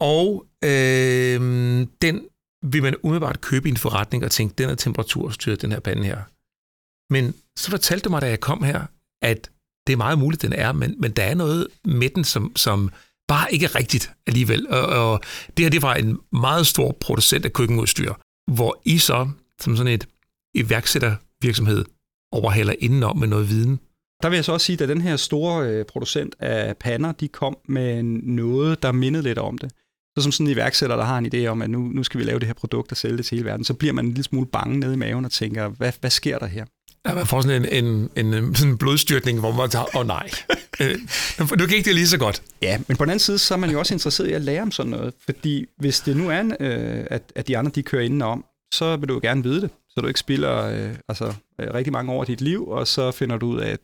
[0.00, 1.40] og øh,
[2.02, 2.26] den
[2.62, 6.04] vil man umiddelbart købe i en forretning og tænke, den er temperaturstyret, den her pande
[6.04, 6.22] her.
[7.12, 8.86] Men så fortalte du mig, da jeg kom her,
[9.22, 9.50] at
[9.86, 12.90] det er meget muligt, den er, men, men der er noget med den, som, som
[13.28, 14.68] bare ikke er rigtigt alligevel.
[14.70, 15.20] Og, og
[15.56, 18.12] det her, det var en meget stor producent af køkkenudstyr,
[18.52, 19.28] hvor I så,
[19.60, 20.08] som sådan et
[20.54, 21.84] iværksættervirksomhed,
[22.32, 23.80] overhaler indenom med noget viden.
[24.22, 27.28] Der vil jeg så også sige, at den her store øh, producent af pander, de
[27.28, 29.70] kom med noget, der mindede lidt om det.
[30.16, 32.24] Så som sådan en iværksætter, der har en idé om, at nu, nu skal vi
[32.24, 34.24] lave det her produkt og sælge det til hele verden, så bliver man en lille
[34.24, 36.64] smule bange nede i maven og tænker, hvad, hvad sker der her?
[37.08, 40.00] Ja, man får sådan en, en, en, en sådan en blodstyrtning, hvor man tager, åh
[40.00, 40.30] oh, nej,
[40.80, 40.98] øh,
[41.58, 42.42] nu gik det lige så godt.
[42.62, 44.62] Ja, men på den anden side, så er man jo også interesseret i at lære
[44.62, 45.14] om sådan noget.
[45.24, 49.08] Fordi hvis det nu er, øh, at, at de andre de kører indenom, så vil
[49.08, 52.20] du jo gerne vide det, så du ikke spilder øh, altså, øh, rigtig mange år
[52.20, 53.80] af dit liv, og så finder du ud af, at,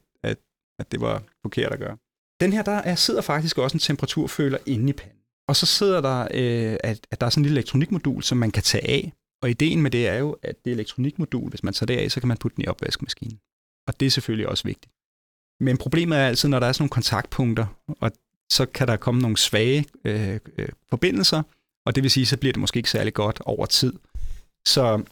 [0.78, 1.96] at, det var forkert at gøre.
[2.40, 5.18] Den her, der er, sidder faktisk også en temperaturføler inde i panden.
[5.48, 8.50] Og så sidder der, øh, at, at der er sådan en lille elektronikmodul, som man
[8.50, 9.12] kan tage af.
[9.42, 12.20] Og ideen med det er jo, at det elektronikmodul, hvis man tager det af, så
[12.20, 13.40] kan man putte den i opvaskemaskinen.
[13.86, 14.92] Og det er selvfølgelig også vigtigt.
[15.60, 17.66] Men problemet er altid, når der er sådan nogle kontaktpunkter,
[18.00, 18.12] og
[18.50, 21.42] så kan der komme nogle svage øh, øh, forbindelser,
[21.86, 23.92] og det vil sige, så bliver det måske ikke særlig godt over tid.
[24.66, 25.02] Så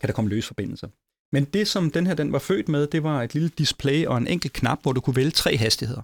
[0.00, 0.88] kan der komme løse forbindelser.
[1.32, 4.18] Men det, som den her den var født med, det var et lille display og
[4.18, 6.02] en enkelt knap, hvor du kunne vælge tre hastigheder.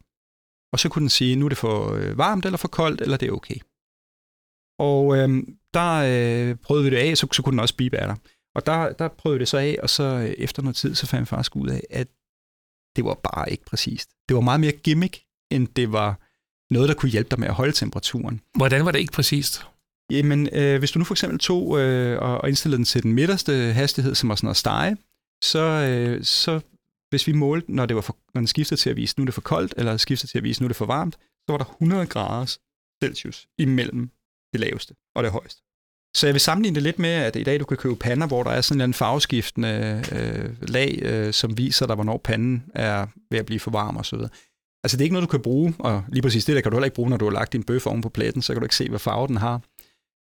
[0.73, 3.17] Og så kunne den sige, nu er det for øh, varmt eller for koldt, eller
[3.17, 3.57] det er okay.
[4.79, 5.29] Og øh,
[5.75, 8.17] der øh, prøvede vi det af, så, så kunne den også bibe af dig.
[8.55, 11.07] Og der, der prøvede vi det så af, og så øh, efter noget tid, så
[11.07, 12.09] fandt jeg faktisk ud af, at
[12.97, 14.11] det var bare ikke præcist.
[14.29, 16.21] Det var meget mere gimmick, end det var
[16.75, 18.41] noget, der kunne hjælpe dig med at holde temperaturen.
[18.57, 19.67] Hvordan var det ikke præcist?
[20.11, 23.53] Jamen, øh, hvis du nu for eksempel tog øh, og, indstillede den til den midterste
[23.53, 24.97] hastighed, som var sådan at stege,
[25.42, 26.61] så, øh, så
[27.11, 29.24] hvis vi målte, når, det var for, når den skiftede til at vise, nu er
[29.24, 31.59] det for koldt, eller skiftede til at vise, nu er det for varmt, så var
[31.59, 32.59] der 100 grader
[33.05, 34.11] Celsius imellem
[34.52, 35.62] det laveste og det højeste.
[36.16, 38.42] Så jeg vil sammenligne det lidt med, at i dag du kan købe pander, hvor
[38.42, 43.38] der er sådan en farveskiftende øh, lag, øh, som viser dig, hvornår panden er ved
[43.38, 44.31] at blive for varm og så videre.
[44.85, 46.76] Altså det er ikke noget, du kan bruge, og lige præcis det der kan du
[46.76, 48.64] heller ikke bruge, når du har lagt din bøf oven på pladen, så kan du
[48.64, 49.61] ikke se, hvad farve den har.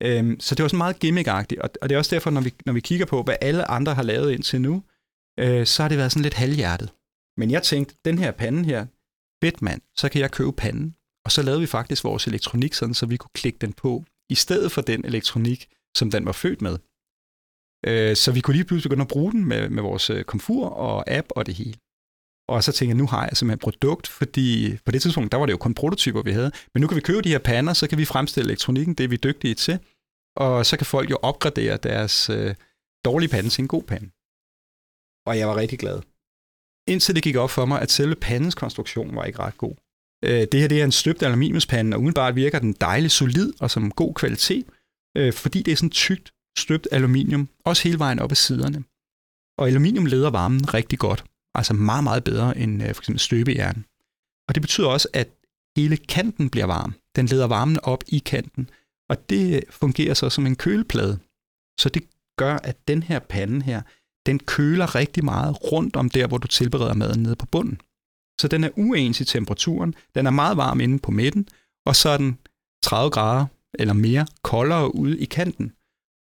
[0.02, 2.54] Øhm, så det var sådan meget gimmickagtigt, og, og det er også derfor, når vi,
[2.66, 4.82] når vi kigger på, hvad alle andre har lavet indtil nu,
[5.38, 6.92] øh, så har det været sådan lidt halvhjertet.
[7.36, 8.86] Men jeg tænkte, den her pande her,
[9.44, 10.96] fedt mand, så kan jeg købe panden.
[11.24, 14.34] Og så lavede vi faktisk vores elektronik sådan, så vi kunne klikke den på, i
[14.34, 16.78] stedet for den elektronik, som den var født med.
[17.86, 20.68] Øh, så vi kunne lige pludselig begynde at bruge den med, med vores øh, komfur
[20.68, 21.78] og app og det hele.
[22.48, 25.38] Og så tænkte jeg, nu har jeg simpelthen et produkt, fordi på det tidspunkt, der
[25.38, 26.52] var det jo kun prototyper, vi havde.
[26.74, 29.08] Men nu kan vi købe de her pander, så kan vi fremstille elektronikken, det er
[29.08, 29.78] vi dygtige til.
[30.36, 32.54] Og så kan folk jo opgradere deres øh,
[33.04, 34.10] dårlige pande til en god pande.
[35.26, 36.00] Og jeg var rigtig glad.
[36.88, 39.74] Indtil det gik op for mig, at selve pandens konstruktion var ikke ret god.
[40.24, 43.70] Øh, det her det er en støbt aluminiumspande, og udenbart virker den dejligt solid og
[43.70, 44.66] som god kvalitet,
[45.16, 48.84] øh, fordi det er sådan tykt støbt aluminium, også hele vejen op ad siderne.
[49.58, 53.84] Og aluminium leder varmen rigtig godt, altså meget, meget bedre end øh, for eksempel støbejern.
[54.48, 55.28] Og det betyder også, at
[55.76, 56.94] hele kanten bliver varm.
[57.16, 58.70] Den leder varmen op i kanten,
[59.10, 61.18] og det fungerer så som en køleplade.
[61.80, 62.02] Så det
[62.36, 63.82] gør, at den her pande her,
[64.26, 67.80] den køler rigtig meget rundt om der, hvor du tilbereder maden nede på bunden.
[68.40, 71.48] Så den er uens i temperaturen, den er meget varm inde på midten,
[71.86, 72.38] og så er den
[72.82, 73.46] 30 grader
[73.78, 75.72] eller mere koldere ude i kanten.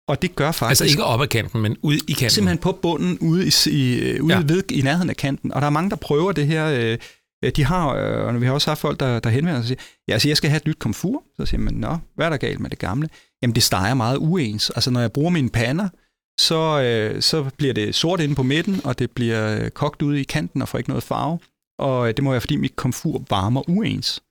[0.07, 0.81] Og det gør faktisk...
[0.81, 2.29] Altså ikke op ad kanten, men ude i kanten?
[2.29, 4.41] Simpelthen på bunden, ude, i, i, ude ja.
[4.45, 5.53] ved, i nærheden af kanten.
[5.53, 6.67] Og der er mange, der prøver det her.
[6.67, 9.67] Øh, de har, øh, og vi har også haft folk, der, der henvender sig og
[9.67, 11.23] siger, ja, altså, jeg skal have et nyt komfur.
[11.37, 13.09] Så siger man, nå, hvad er der galt med det gamle?
[13.41, 14.69] Jamen, det steger meget uens.
[14.69, 15.89] Altså, når jeg bruger mine pander,
[16.39, 20.21] så, øh, så bliver det sort inde på midten, og det bliver øh, kogt ude
[20.21, 21.39] i kanten og får ikke noget farve.
[21.79, 24.23] Og øh, det må være, fordi mit komfur varmer uens.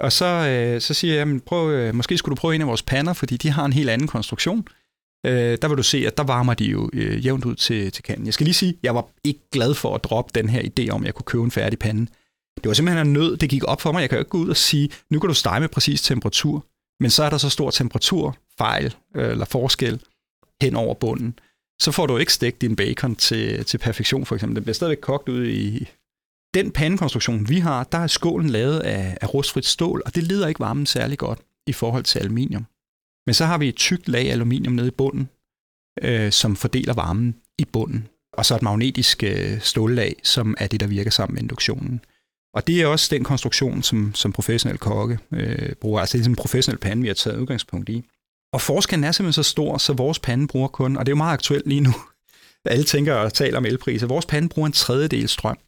[0.00, 2.82] Og så, øh, så siger jeg, prøv, øh, måske skulle du prøve en af vores
[2.82, 4.68] pander, fordi de har en helt anden konstruktion.
[5.26, 8.04] Øh, der vil du se, at der varmer de jo øh, jævnt ud til, til
[8.04, 8.26] kanten.
[8.26, 11.02] Jeg skal lige sige, jeg var ikke glad for at droppe den her idé om,
[11.02, 12.06] at jeg kunne købe en færdig pande.
[12.56, 14.00] Det var simpelthen en nød, det gik op for mig.
[14.00, 16.66] Jeg kan jo ikke gå ud og sige, nu kan du stege med præcis temperatur,
[17.00, 20.00] men så er der så stor temperaturfejl øh, eller forskel
[20.62, 21.38] hen over bunden.
[21.80, 24.56] Så får du ikke stegt din bacon til, til perfektion, for eksempel.
[24.56, 25.88] Den bliver stadigvæk kogt ud i...
[26.54, 30.48] Den pandekonstruktion, vi har, der er skålen lavet af, af rustfrit stål, og det leder
[30.48, 32.66] ikke varmen særlig godt i forhold til aluminium.
[33.26, 35.28] Men så har vi et tykt lag aluminium nede i bunden,
[36.02, 38.08] øh, som fordeler varmen i bunden.
[38.32, 42.00] Og så et magnetisk øh, stållag, som er det, der virker sammen med induktionen.
[42.54, 46.00] Og det er også den konstruktion, som, som professionel kokke øh, bruger.
[46.00, 48.04] Altså det er ligesom en professionel pande, vi har taget udgangspunkt i.
[48.56, 51.16] Og forskellen er simpelthen så stor, så vores pande bruger kun, og det er jo
[51.16, 51.94] meget aktuelt lige nu,
[52.64, 55.58] alle tænker og taler om elpriser, vores pande bruger en tredjedel strøm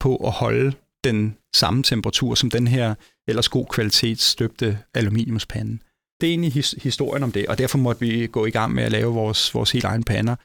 [0.00, 0.72] på at holde
[1.04, 2.94] den samme temperatur som den her
[3.28, 5.78] ellers god kvalitetsstøbte aluminiumspande.
[6.20, 8.84] Det er egentlig his- historien om det, og derfor måtte vi gå i gang med
[8.84, 10.36] at lave vores, vores helt egen pander.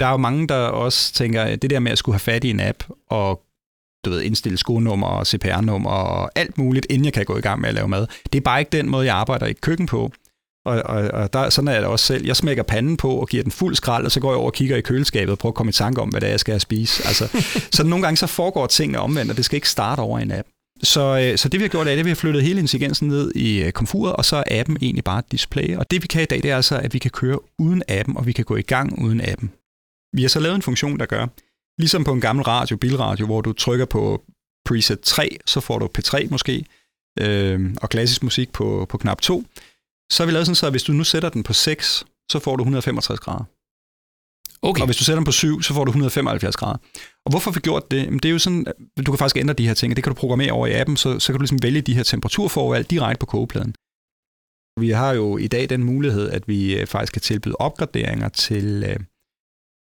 [0.00, 2.44] der er jo mange, der også tænker, at det der med at skulle have fat
[2.44, 3.42] i en app og
[4.08, 7.60] du ved, indstille skonummer og CPR-nummer og alt muligt, inden jeg kan gå i gang
[7.60, 8.06] med at lave mad.
[8.32, 10.12] Det er bare ikke den måde, jeg arbejder i køkken på.
[10.66, 12.26] Og, og, og der, sådan er det også selv.
[12.26, 14.52] Jeg smækker panden på og giver den fuld skrald, og så går jeg over og
[14.52, 16.52] kigger i køleskabet og prøver at komme i tanke om, hvad det er, jeg skal
[16.52, 17.06] have spise.
[17.06, 17.42] Altså,
[17.76, 20.48] så nogle gange så foregår tingene omvendt, og det skal ikke starte over en app.
[20.82, 23.32] Så, øh, så det vi har gjort er, at vi har flyttet hele intelligensen ned
[23.34, 25.76] i øh, komfuret, og så er appen egentlig bare et display.
[25.76, 28.16] Og det vi kan i dag, det er altså, at vi kan køre uden appen,
[28.16, 29.52] og vi kan gå i gang uden appen.
[30.12, 31.26] Vi har så lavet en funktion, der gør,
[31.78, 34.24] ligesom på en gammel radio, bilradio, hvor du trykker på
[34.64, 36.64] preset 3, så får du P3 måske,
[37.20, 39.44] øh, og klassisk musik på, på knap 2.
[40.12, 42.38] Så har vi lavet sådan, så at hvis du nu sætter den på 6, så
[42.38, 43.44] får du 165 grader.
[44.62, 44.80] Okay.
[44.80, 46.78] Og hvis du sætter den på 7, så får du 175 grader.
[47.24, 48.04] Og hvorfor har vi gjort det?
[48.04, 48.66] Jamen, det er jo sådan,
[49.06, 51.18] du kan faktisk ændre de her ting, det kan du programmere over i appen, så,
[51.18, 53.74] så kan du ligesom vælge de her temperaturforhold direkte på kogepladen.
[54.80, 58.84] Vi har jo i dag den mulighed, at vi øh, faktisk kan tilbyde opgraderinger til
[58.88, 59.00] øh,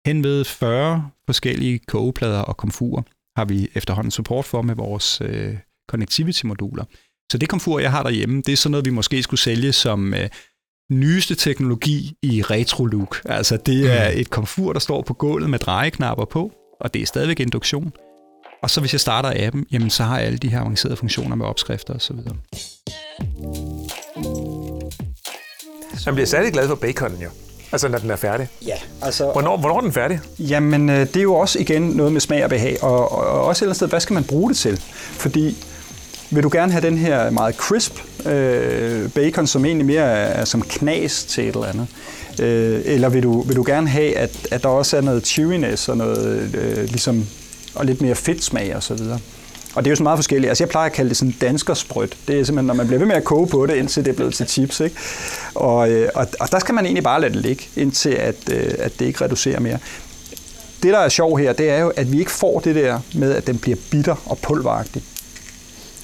[0.06, 3.02] hen ved 40 forskellige kogeplader og komfurer
[3.38, 5.58] har vi efterhånden support for med vores øh,
[5.92, 6.84] connectivity-moduler.
[7.32, 10.14] Så det komfur, jeg har derhjemme, det er sådan noget, vi måske skulle sælge som
[10.14, 10.30] øh,
[10.92, 13.22] nyeste teknologi i retro-look.
[13.26, 17.06] Altså det er et komfur, der står på gulvet med drejeknapper på, og det er
[17.06, 17.92] stadigvæk induktion.
[18.64, 21.36] Og så hvis jeg starter appen, jamen så har jeg alle de her avancerede funktioner
[21.36, 22.16] med opskrifter osv.
[26.06, 27.30] Man bliver særlig glad for baconen jo.
[27.72, 28.48] Altså, når den er færdig.
[28.66, 29.32] Ja, altså...
[29.32, 30.20] Hvornår, hvornår er den færdig?
[30.40, 33.46] Jamen, øh, det er jo også igen noget med smag og behag, og, og, og
[33.46, 34.82] også et eller andet sted, hvad skal man bruge det til?
[35.12, 35.58] Fordi
[36.30, 40.62] vil du gerne have den her meget crisp øh, bacon, som egentlig mere er som
[40.62, 41.88] knas til et eller andet?
[42.40, 45.90] Øh, eller vil du, vil du gerne have, at, at der også er noget chewiness
[45.90, 47.28] og noget øh, ligesom,
[47.76, 49.20] og lidt mere fedtsmag og så videre?
[49.76, 50.50] Og det er jo sådan meget forskelligt.
[50.50, 52.18] Altså jeg plejer at kalde det sådan danskersprødt.
[52.28, 54.16] Det er simpelthen, når man bliver ved med at koge på det, indtil det er
[54.16, 54.80] blevet til chips.
[54.80, 54.96] Ikke?
[55.56, 58.74] Og, øh, og, og der skal man egentlig bare lade det ligge, indtil at, øh,
[58.80, 59.78] at det ikke reducerer mere.
[60.84, 63.36] Det, der er sjov her, det er jo, at vi ikke får det der med,
[63.36, 65.04] at den bliver bitter og pulveragtig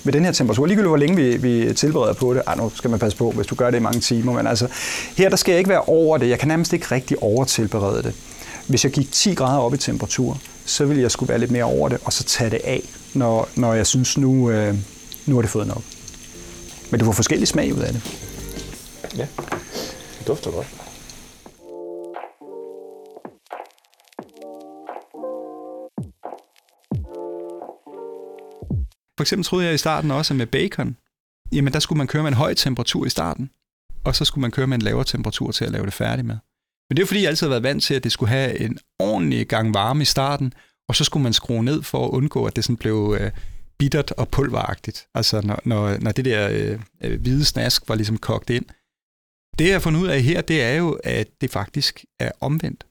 [0.04, 0.66] ved den her temperatur.
[0.66, 2.42] Ligegyldigt hvor længe vi, vi tilbereder på det.
[2.48, 4.34] Ej, nu skal man passe på, hvis du gør det i mange timer.
[4.34, 4.68] Men altså,
[5.18, 6.30] her der skal jeg ikke være over det.
[6.30, 8.14] Jeg kan nærmest ikke rigtig overtilberede det.
[8.68, 11.64] Hvis jeg gik 10 grader op i temperatur, så ville jeg skulle være lidt mere
[11.64, 12.82] over det, og så tage det af,
[13.14, 14.76] når, når jeg synes, nu, øh,
[15.26, 15.84] nu har det fået nok.
[16.92, 18.02] Men du får forskellig smag ud af det.
[19.18, 19.28] Ja,
[20.20, 20.68] det dufter godt.
[29.18, 30.98] For eksempel troede jeg i starten også, at med bacon,
[31.52, 33.50] jamen der skulle man køre med en høj temperatur i starten,
[34.04, 36.38] og så skulle man køre med en lavere temperatur til at lave det færdigt med.
[36.90, 38.78] Men det er fordi, jeg altid har været vant til, at det skulle have en
[39.00, 40.54] ordentlig gang varme i starten,
[40.90, 43.32] og så skulle man skrue ned for at undgå, at det sådan blev øh,
[43.78, 45.08] bittert og pulveragtigt.
[45.16, 48.66] Altså når, når, når det der øh, øh hvide snask var ligesom kogt ind.
[49.60, 52.84] Det jeg har fundet ud af her, det er jo, at det faktisk er omvendt.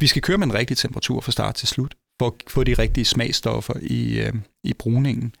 [0.00, 2.74] Vi skal køre med en rigtig temperatur fra start til slut for at få de
[2.74, 4.34] rigtige smagstoffer i, øh,
[4.64, 5.34] i bruningen.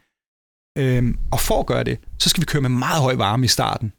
[0.78, 3.48] Øhm, og for at gøre det, så skal vi køre med meget høj varme i
[3.48, 3.92] starten.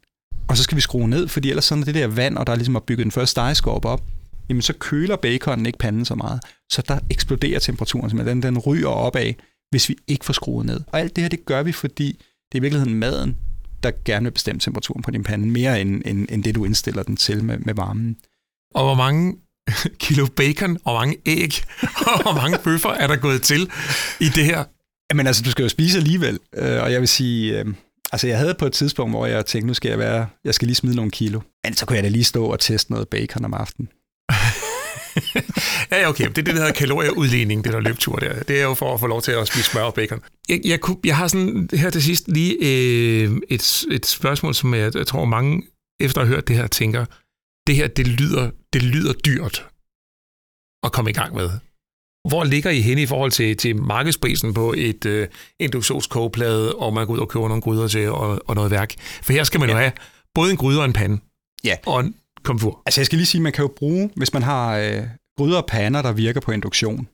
[0.48, 2.56] Og så skal vi skrue ned, fordi ellers sådan det der vand, og der er
[2.56, 4.02] ligesom er bygget den første stegeskorp op,
[4.48, 6.40] jamen så køler baconen ikke panden så meget.
[6.70, 9.32] Så der eksploderer temperaturen, så den, den ryger opad,
[9.70, 10.80] hvis vi ikke får skruet ned.
[10.92, 12.06] Og alt det her, det gør vi, fordi
[12.52, 13.36] det er i virkeligheden maden,
[13.82, 17.02] der gerne vil bestemme temperaturen på din pande, mere end, end, end det, du indstiller
[17.02, 18.16] den til med, med varmen.
[18.74, 19.36] Og hvor mange
[20.04, 21.52] kilo bacon, og hvor mange æg,
[22.06, 23.70] og hvor mange bøffer er der gået til
[24.20, 24.64] i det her?
[25.10, 27.66] Jamen altså, du skal jo spise alligevel, øh, og jeg vil sige, øh,
[28.14, 30.66] altså jeg havde på et tidspunkt, hvor jeg tænkte, nu skal jeg være, jeg skal
[30.66, 31.40] lige smide nogle kilo.
[31.64, 33.88] Men så kunne jeg da lige stå og teste noget bacon om aftenen.
[35.92, 36.28] ja, okay.
[36.28, 38.42] Det er det, der hedder kalorieudligning, det der løbetur der.
[38.42, 40.20] Det er jo for at få lov til at spise smør og bacon.
[40.48, 44.74] Jeg, jeg, kunne, jeg har sådan her til sidst lige øh, et, et spørgsmål, som
[44.74, 45.62] jeg, jeg tror mange
[46.00, 47.04] efter at have hørt det her tænker,
[47.66, 49.66] det her, det lyder, det lyder dyrt
[50.82, 51.50] at komme i gang med.
[52.28, 55.28] Hvor ligger I henne i forhold til, til markedsprisen på et øh,
[55.60, 58.94] induktionskogeplade, og man går ud og køber nogle gryder til og, og noget værk?
[59.22, 59.74] For her skal man ja.
[59.74, 59.92] jo have
[60.34, 61.18] både en gryde og en pande.
[61.64, 61.76] Ja.
[61.86, 62.82] Og en komfur.
[62.86, 65.02] Altså jeg skal lige sige, man kan jo bruge, hvis man har øh,
[65.38, 67.08] gryder og pander, der virker på induktion,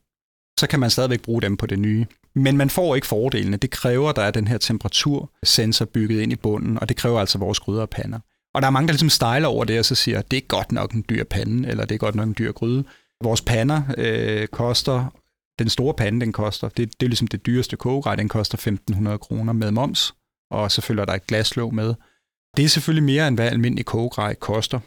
[0.61, 2.07] så kan man stadigvæk bruge dem på det nye.
[2.35, 3.57] Men man får ikke fordelene.
[3.57, 7.20] Det kræver, at der er den her temperatursensor bygget ind i bunden, og det kræver
[7.20, 8.18] altså vores gryder og pander.
[8.55, 10.73] Og der er mange, der ligesom stejler over det, og så siger, det er godt
[10.73, 12.85] nok en dyr pande, eller det er godt nok en dyr gryde.
[13.24, 15.06] Vores pander øh, koster,
[15.59, 19.16] den store pande, den koster, det, det er ligesom det dyreste kogegrej, den koster 1.500
[19.16, 20.14] kroner med moms,
[20.50, 21.94] og så følger der et glaslåg med.
[22.56, 24.80] Det er selvfølgelig mere, end hvad almindelig kogegrej koster.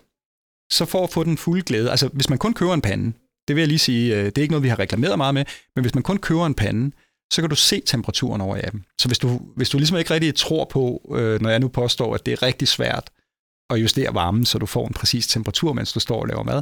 [0.72, 3.14] Så for at få den fulde glæde, altså hvis man kun køber en pande,
[3.48, 5.46] det vil jeg lige sige, øh, det er ikke noget, vi har reklameret meget med,
[5.76, 6.92] men hvis man kun køber en pande,
[7.34, 8.86] så kan du se temperaturen over i appen.
[9.02, 12.16] Så hvis du, hvis du ligesom ikke rigtig tror på, øh, når jeg nu påstår,
[12.16, 13.10] at det er rigtig svært
[13.70, 16.62] at justere varmen, så du får en præcis temperatur, mens du står og laver mad,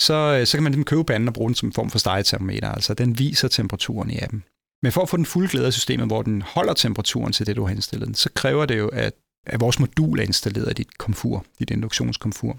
[0.00, 1.98] så, øh, så kan man ligesom købe panden og bruge den som en form for
[1.98, 2.68] stegetermometer.
[2.72, 4.42] Altså, den viser temperaturen i appen.
[4.82, 7.56] Men for at få den fulde glæde af systemet, hvor den holder temperaturen til det,
[7.56, 9.12] du har indstillet, den, så kræver det jo, at,
[9.46, 12.58] at vores modul er installeret i dit komfur, dit induktionskomfur.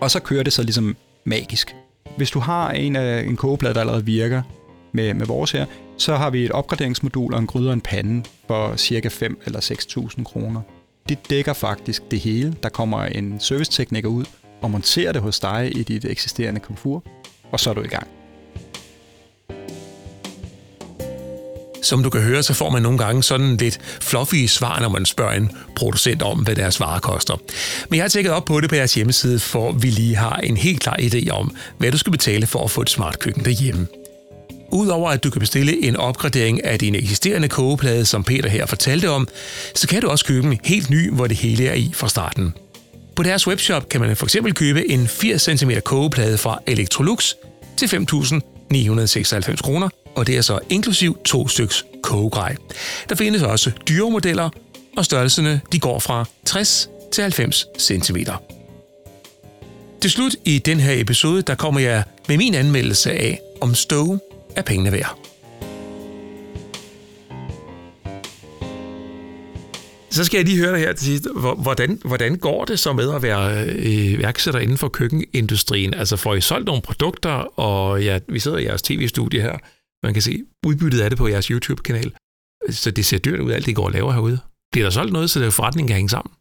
[0.00, 1.76] Og så kører det så ligesom magisk.
[2.16, 4.42] Hvis du har en, en kogeplade, der allerede virker
[4.92, 5.66] med, med vores her,
[5.98, 9.60] så har vi et opgraderingsmodul og en gryde og en pande for cirka 5 eller
[9.60, 10.60] 6.000 kroner.
[11.08, 12.54] Det dækker faktisk det hele.
[12.62, 14.24] Der kommer en servicetekniker ud
[14.62, 17.02] og monterer det hos dig i dit eksisterende komfur,
[17.52, 18.06] og så er du i gang.
[21.82, 25.06] Som du kan høre, så får man nogle gange sådan lidt fluffy svar, når man
[25.06, 27.34] spørger en producent om, hvad deres varer koster.
[27.88, 30.56] Men jeg har tjekket op på det på jeres hjemmeside, for vi lige har en
[30.56, 33.86] helt klar idé om, hvad du skal betale for at få et smart køkken derhjemme.
[34.72, 39.10] Udover at du kan bestille en opgradering af din eksisterende kogeplade, som Peter her fortalte
[39.10, 39.28] om,
[39.74, 42.54] så kan du også købe en helt ny, hvor det hele er i fra starten.
[43.16, 47.34] På deres webshop kan man for eksempel købe en 80 cm kogeplade fra Electrolux
[47.76, 52.56] til 5.996 kroner, og det er så inklusiv to styks kogegrej.
[53.08, 54.50] Der findes også dyre modeller,
[54.96, 58.16] og størrelserne de går fra 60 til 90 cm.
[60.00, 64.18] Til slut i den her episode, der kommer jeg med min anmeldelse af, om Stowe
[64.56, 65.18] er pengene værd.
[70.10, 71.28] Så skal jeg lige høre dig her til sidst.
[71.62, 75.94] Hvordan, hvordan går det så med at være øh, værksætter inden for køkkenindustrien?
[75.94, 79.58] Altså får I solgt nogle produkter, og ja, vi sidder i jeres tv-studie her.
[80.02, 82.12] Man kan se udbyttet af det på jeres YouTube-kanal.
[82.70, 84.38] Så det ser dyrt ud, alt det går og laver herude.
[84.72, 86.32] Bliver der solgt noget, så det forretningen kan hænge sammen?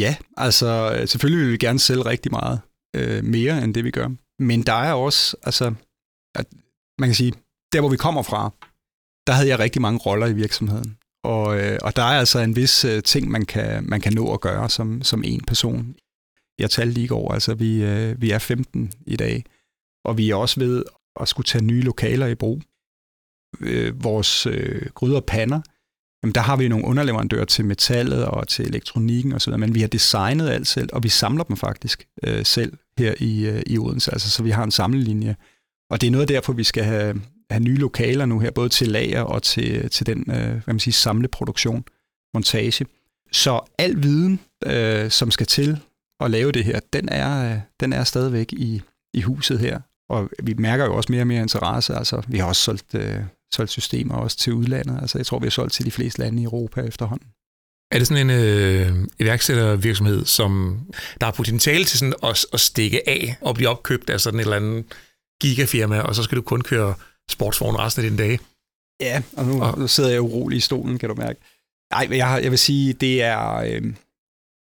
[0.00, 2.60] Ja, altså selvfølgelig vil vi gerne sælge rigtig meget
[2.96, 4.08] øh, mere end det, vi gør.
[4.38, 5.74] Men der er også, altså,
[6.34, 6.46] at
[6.98, 7.32] man kan sige,
[7.72, 8.50] der hvor vi kommer fra,
[9.26, 10.96] der havde jeg rigtig mange roller i virksomheden.
[11.24, 14.34] Og, øh, og der er altså en vis øh, ting, man kan, man kan nå
[14.34, 15.96] at gøre som, som en person.
[16.58, 19.44] Jeg talte lige i går, altså vi, øh, vi er 15 i dag,
[20.04, 20.84] og vi er også ved
[21.20, 22.62] at skulle tage nye lokaler i brug.
[23.60, 25.60] Øh, vores øh, gryder og pander,
[26.22, 29.88] jamen der har vi nogle underleverandører til metallet og til elektronikken osv., men vi har
[29.88, 34.12] designet alt selv, og vi samler dem faktisk øh, selv her i, øh, i Odense,
[34.12, 35.36] altså så vi har en samlelinje.
[35.90, 38.88] Og det er noget derfor, vi skal have, have nye lokaler nu her, både til
[38.88, 41.84] lager og til, til den øh, hvad man siger, samleproduktion,
[42.34, 42.86] montage.
[43.32, 45.78] Så al viden, øh, som skal til
[46.20, 48.82] at lave det her, den er, øh, den er stadigvæk i,
[49.14, 49.80] i huset her.
[50.08, 51.94] Og vi mærker jo også mere og mere interesse.
[51.94, 53.20] Altså, vi har også solgt, øh,
[53.54, 54.98] solgt systemer også til udlandet.
[55.00, 57.28] Altså, jeg tror, vi har solgt til de fleste lande i Europa efterhånden.
[57.90, 60.80] Er det sådan en øh, iværksættervirksomhed, som
[61.20, 64.44] der har potentiale til sådan at, at stikke af og blive opkøbt af sådan et
[64.44, 64.84] eller andet
[65.40, 66.94] gigafirma, og så skal du kun køre
[67.30, 68.38] sportsvogn resten af dine dage?
[69.00, 69.90] Ja, og nu, og...
[69.90, 71.40] sidder jeg urolig i stolen, kan du mærke.
[71.92, 73.82] Nej, jeg, jeg vil sige, det er, øh,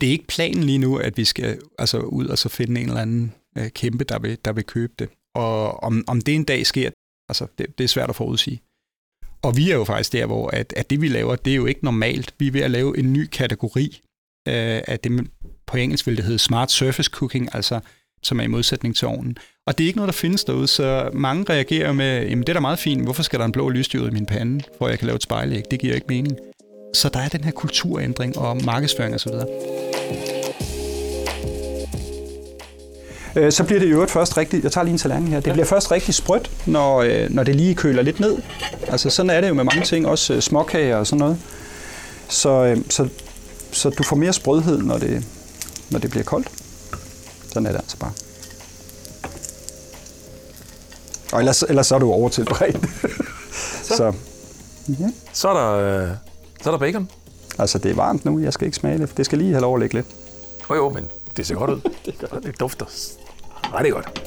[0.02, 2.88] det er ikke planen lige nu, at vi skal altså, ud og så finde en
[2.88, 5.10] eller anden øh, kæmpe, der vil, der vil købe det.
[5.36, 6.90] Og om, om det en dag sker,
[7.30, 8.62] altså, det, det er svært at forudsige.
[9.42, 11.66] Og vi er jo faktisk der, hvor at, at det vi laver, det er jo
[11.66, 12.34] ikke normalt.
[12.40, 14.02] Vi er ved at lave en ny kategori
[14.48, 15.32] øh, af det,
[15.68, 17.80] på engelsk vil det hedde smart surface cooking, altså
[18.24, 19.38] som er i modsætning til ovnen.
[19.68, 22.54] Og det er ikke noget, der findes derude, så mange reagerer med, jamen det er
[22.54, 25.06] da meget fint, hvorfor skal der en blå lysdiode i min pande, at jeg kan
[25.06, 25.64] lave et spejlæg?
[25.72, 26.38] Det giver ikke mening.
[26.94, 29.32] Så der er den her kulturændring og markedsføring osv.
[33.36, 35.48] Øh, så bliver det i øvrigt først rigtig, jeg tager lige en tallerken her, det
[35.48, 35.54] ja.
[35.54, 38.38] bliver først rigtig sprødt, når, øh, når det lige køler lidt ned.
[38.88, 41.38] Altså sådan er det jo med mange ting, også øh, småkager og sådan noget.
[42.30, 43.08] Så, så,
[43.72, 45.26] så du får mere sprødhed, når det,
[45.90, 46.48] når det bliver koldt.
[47.54, 48.12] Sådan er det altså bare.
[51.32, 52.78] Og ellers, ellers så er du overtilberedt.
[53.84, 53.96] så.
[53.96, 54.14] så.
[55.00, 55.12] Ja.
[55.34, 56.10] Så, er der, øh,
[56.62, 57.10] så er der bacon.
[57.60, 58.40] Altså, det er varmt nu.
[58.40, 59.18] Jeg skal ikke smage det.
[59.18, 60.08] Det skal lige have lov at ligge lidt.
[60.70, 61.08] Jo, jo, men
[61.38, 61.82] det ser godt ud.
[62.06, 62.44] det, gør det.
[62.44, 62.86] det dufter
[63.74, 64.22] rigtig godt.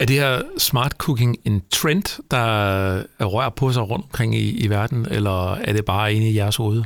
[0.00, 4.70] Er det her smart cooking en trend, der rører på sig rundt omkring i, i
[4.70, 6.82] verden, eller er det bare inde i jeres hoved?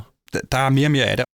[0.51, 1.25] Der er mere og mere af det.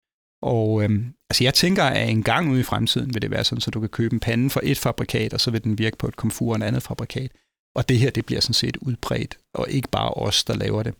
[0.43, 3.61] Og øhm, altså jeg tænker, at en gang ude i fremtiden vil det være sådan,
[3.61, 6.09] så du kan købe en pande fra et fabrikat, og så vil den virke på
[6.09, 7.30] et komfur og en andet fabrikat.
[7.74, 10.95] Og det her, det bliver sådan set udbredt, og ikke bare os, der laver det.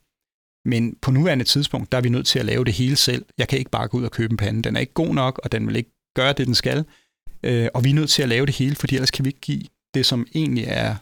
[0.65, 3.25] Men på nuværende tidspunkt, der er vi nødt til at lave det hele selv.
[3.39, 4.63] Jeg kan ikke bare gå ud og købe en pande.
[4.63, 6.85] Den er ikke god nok, og den vil ikke gøre det, den skal.
[7.43, 9.41] Øh, og vi er nødt til at lave det hele, fordi ellers kan vi ikke
[9.41, 9.63] give
[9.95, 10.97] det, som egentlig er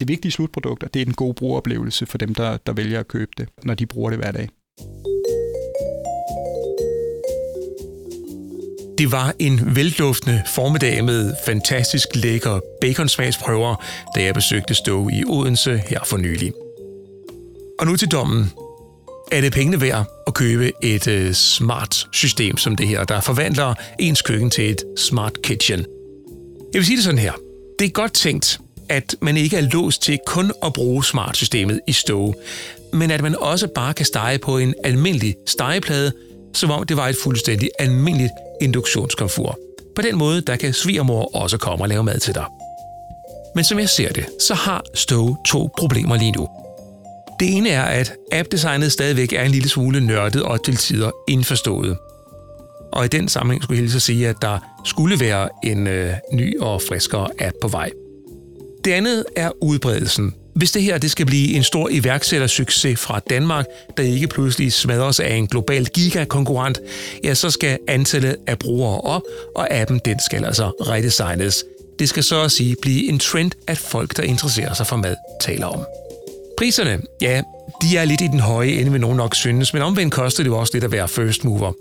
[0.00, 3.08] det vigtige slutprodukt, og det er den gode brugeroplevelse for dem, der, der vælger at
[3.08, 4.48] købe det, når de bruger det hver dag.
[8.98, 13.84] Det var en velduftende formiddag med fantastisk lækker baconsmagsprøver,
[14.14, 16.52] da jeg besøgte Stowe i Odense her for nylig.
[17.78, 18.52] Og nu til dommen.
[19.32, 23.74] er det pengene værd at købe et øh, smart system som det her, der forvandler
[23.98, 25.78] ens køkken til et smart kitchen.
[26.72, 27.32] Jeg vil sige det sådan her.
[27.78, 31.92] Det er godt tænkt, at man ikke er låst til kun at bruge smart-systemet i
[31.92, 32.34] Stowe,
[32.92, 36.12] men at man også bare kan stege på en almindelig stegeplade,
[36.56, 39.58] som om det var et fuldstændig almindeligt induktionskomfur.
[39.96, 42.44] På den måde, der kan svigermor også komme og lave mad til dig.
[43.54, 46.48] Men som jeg ser det, så har Stove to problemer lige nu.
[47.40, 51.96] Det ene er, at appdesignet stadigvæk er en lille smule nørdet og til tider indforstået.
[52.92, 56.12] Og i den sammenhæng skulle jeg hilse at sige, at der skulle være en øh,
[56.32, 57.90] ny og friskere app på vej.
[58.84, 60.34] Det andet er udbredelsen.
[60.56, 63.64] Hvis det her det skal blive en stor iværksættersucces fra Danmark,
[63.96, 66.80] der ikke pludselig smadres af en global gigakonkurrent,
[67.24, 69.22] ja, så skal antallet af brugere op,
[69.54, 71.64] og appen den skal altså redesignes.
[71.98, 75.16] Det skal så at sige blive en trend, at folk, der interesserer sig for mad,
[75.40, 75.80] taler om.
[76.58, 77.42] Priserne, ja,
[77.82, 80.50] de er lidt i den høje ende, vil nogen nok synes, men omvendt koster det
[80.50, 81.72] jo også lidt at være first mover.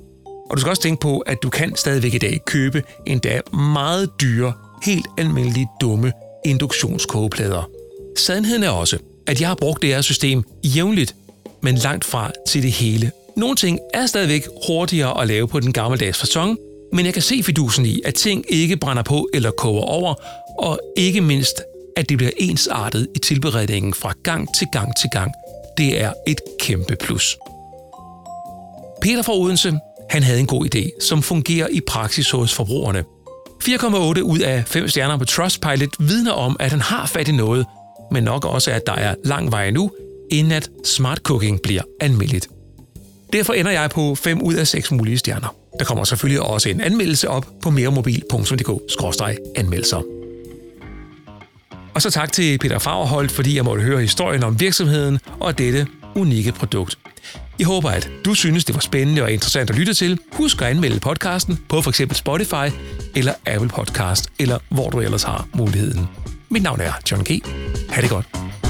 [0.49, 4.09] Og du skal også tænke på, at du kan stadigvæk i dag købe endda meget
[4.21, 4.53] dyre,
[4.83, 6.11] helt almindelige dumme
[6.45, 7.74] induktionskogeplader.
[8.17, 8.97] Sandheden er også,
[9.27, 11.15] at jeg har brugt det her system jævnligt,
[11.61, 13.11] men langt fra til det hele.
[13.37, 16.57] Nogle ting er stadigvæk hurtigere at lave på den gammeldags fasong,
[16.93, 20.13] men jeg kan se fidusen i, at ting ikke brænder på eller koger over,
[20.59, 21.61] og ikke mindst,
[21.97, 25.31] at det bliver ensartet i tilberedningen fra gang til gang til gang.
[25.77, 27.37] Det er et kæmpe plus.
[29.01, 29.73] Peter fra Odense,
[30.09, 33.03] han havde en god idé, som fungerer i praksis hos forbrugerne.
[33.63, 37.65] 4,8 ud af 5 stjerner på Trustpilot vidner om, at han har fat i noget,
[38.15, 39.91] men nok også, at der er lang vej nu,
[40.31, 42.47] inden at smart cooking bliver almindeligt.
[43.33, 45.55] Derfor ender jeg på 5 ud af 6 mulige stjerner.
[45.79, 50.01] Der kommer selvfølgelig også en anmeldelse op på meremobil.dk-anmeldelser.
[51.93, 55.87] Og så tak til Peter Fagerholt, fordi jeg måtte høre historien om virksomheden og dette
[56.15, 56.97] unikke produkt.
[57.59, 60.19] Jeg håber, at du synes, det var spændende og interessant at lytte til.
[60.33, 62.01] Husk at anmelde podcasten på f.eks.
[62.11, 62.69] Spotify
[63.15, 66.09] eller Apple Podcast, eller hvor du ellers har muligheden.
[66.55, 67.43] Mit navn er John G.
[67.89, 68.64] Ha' det godt.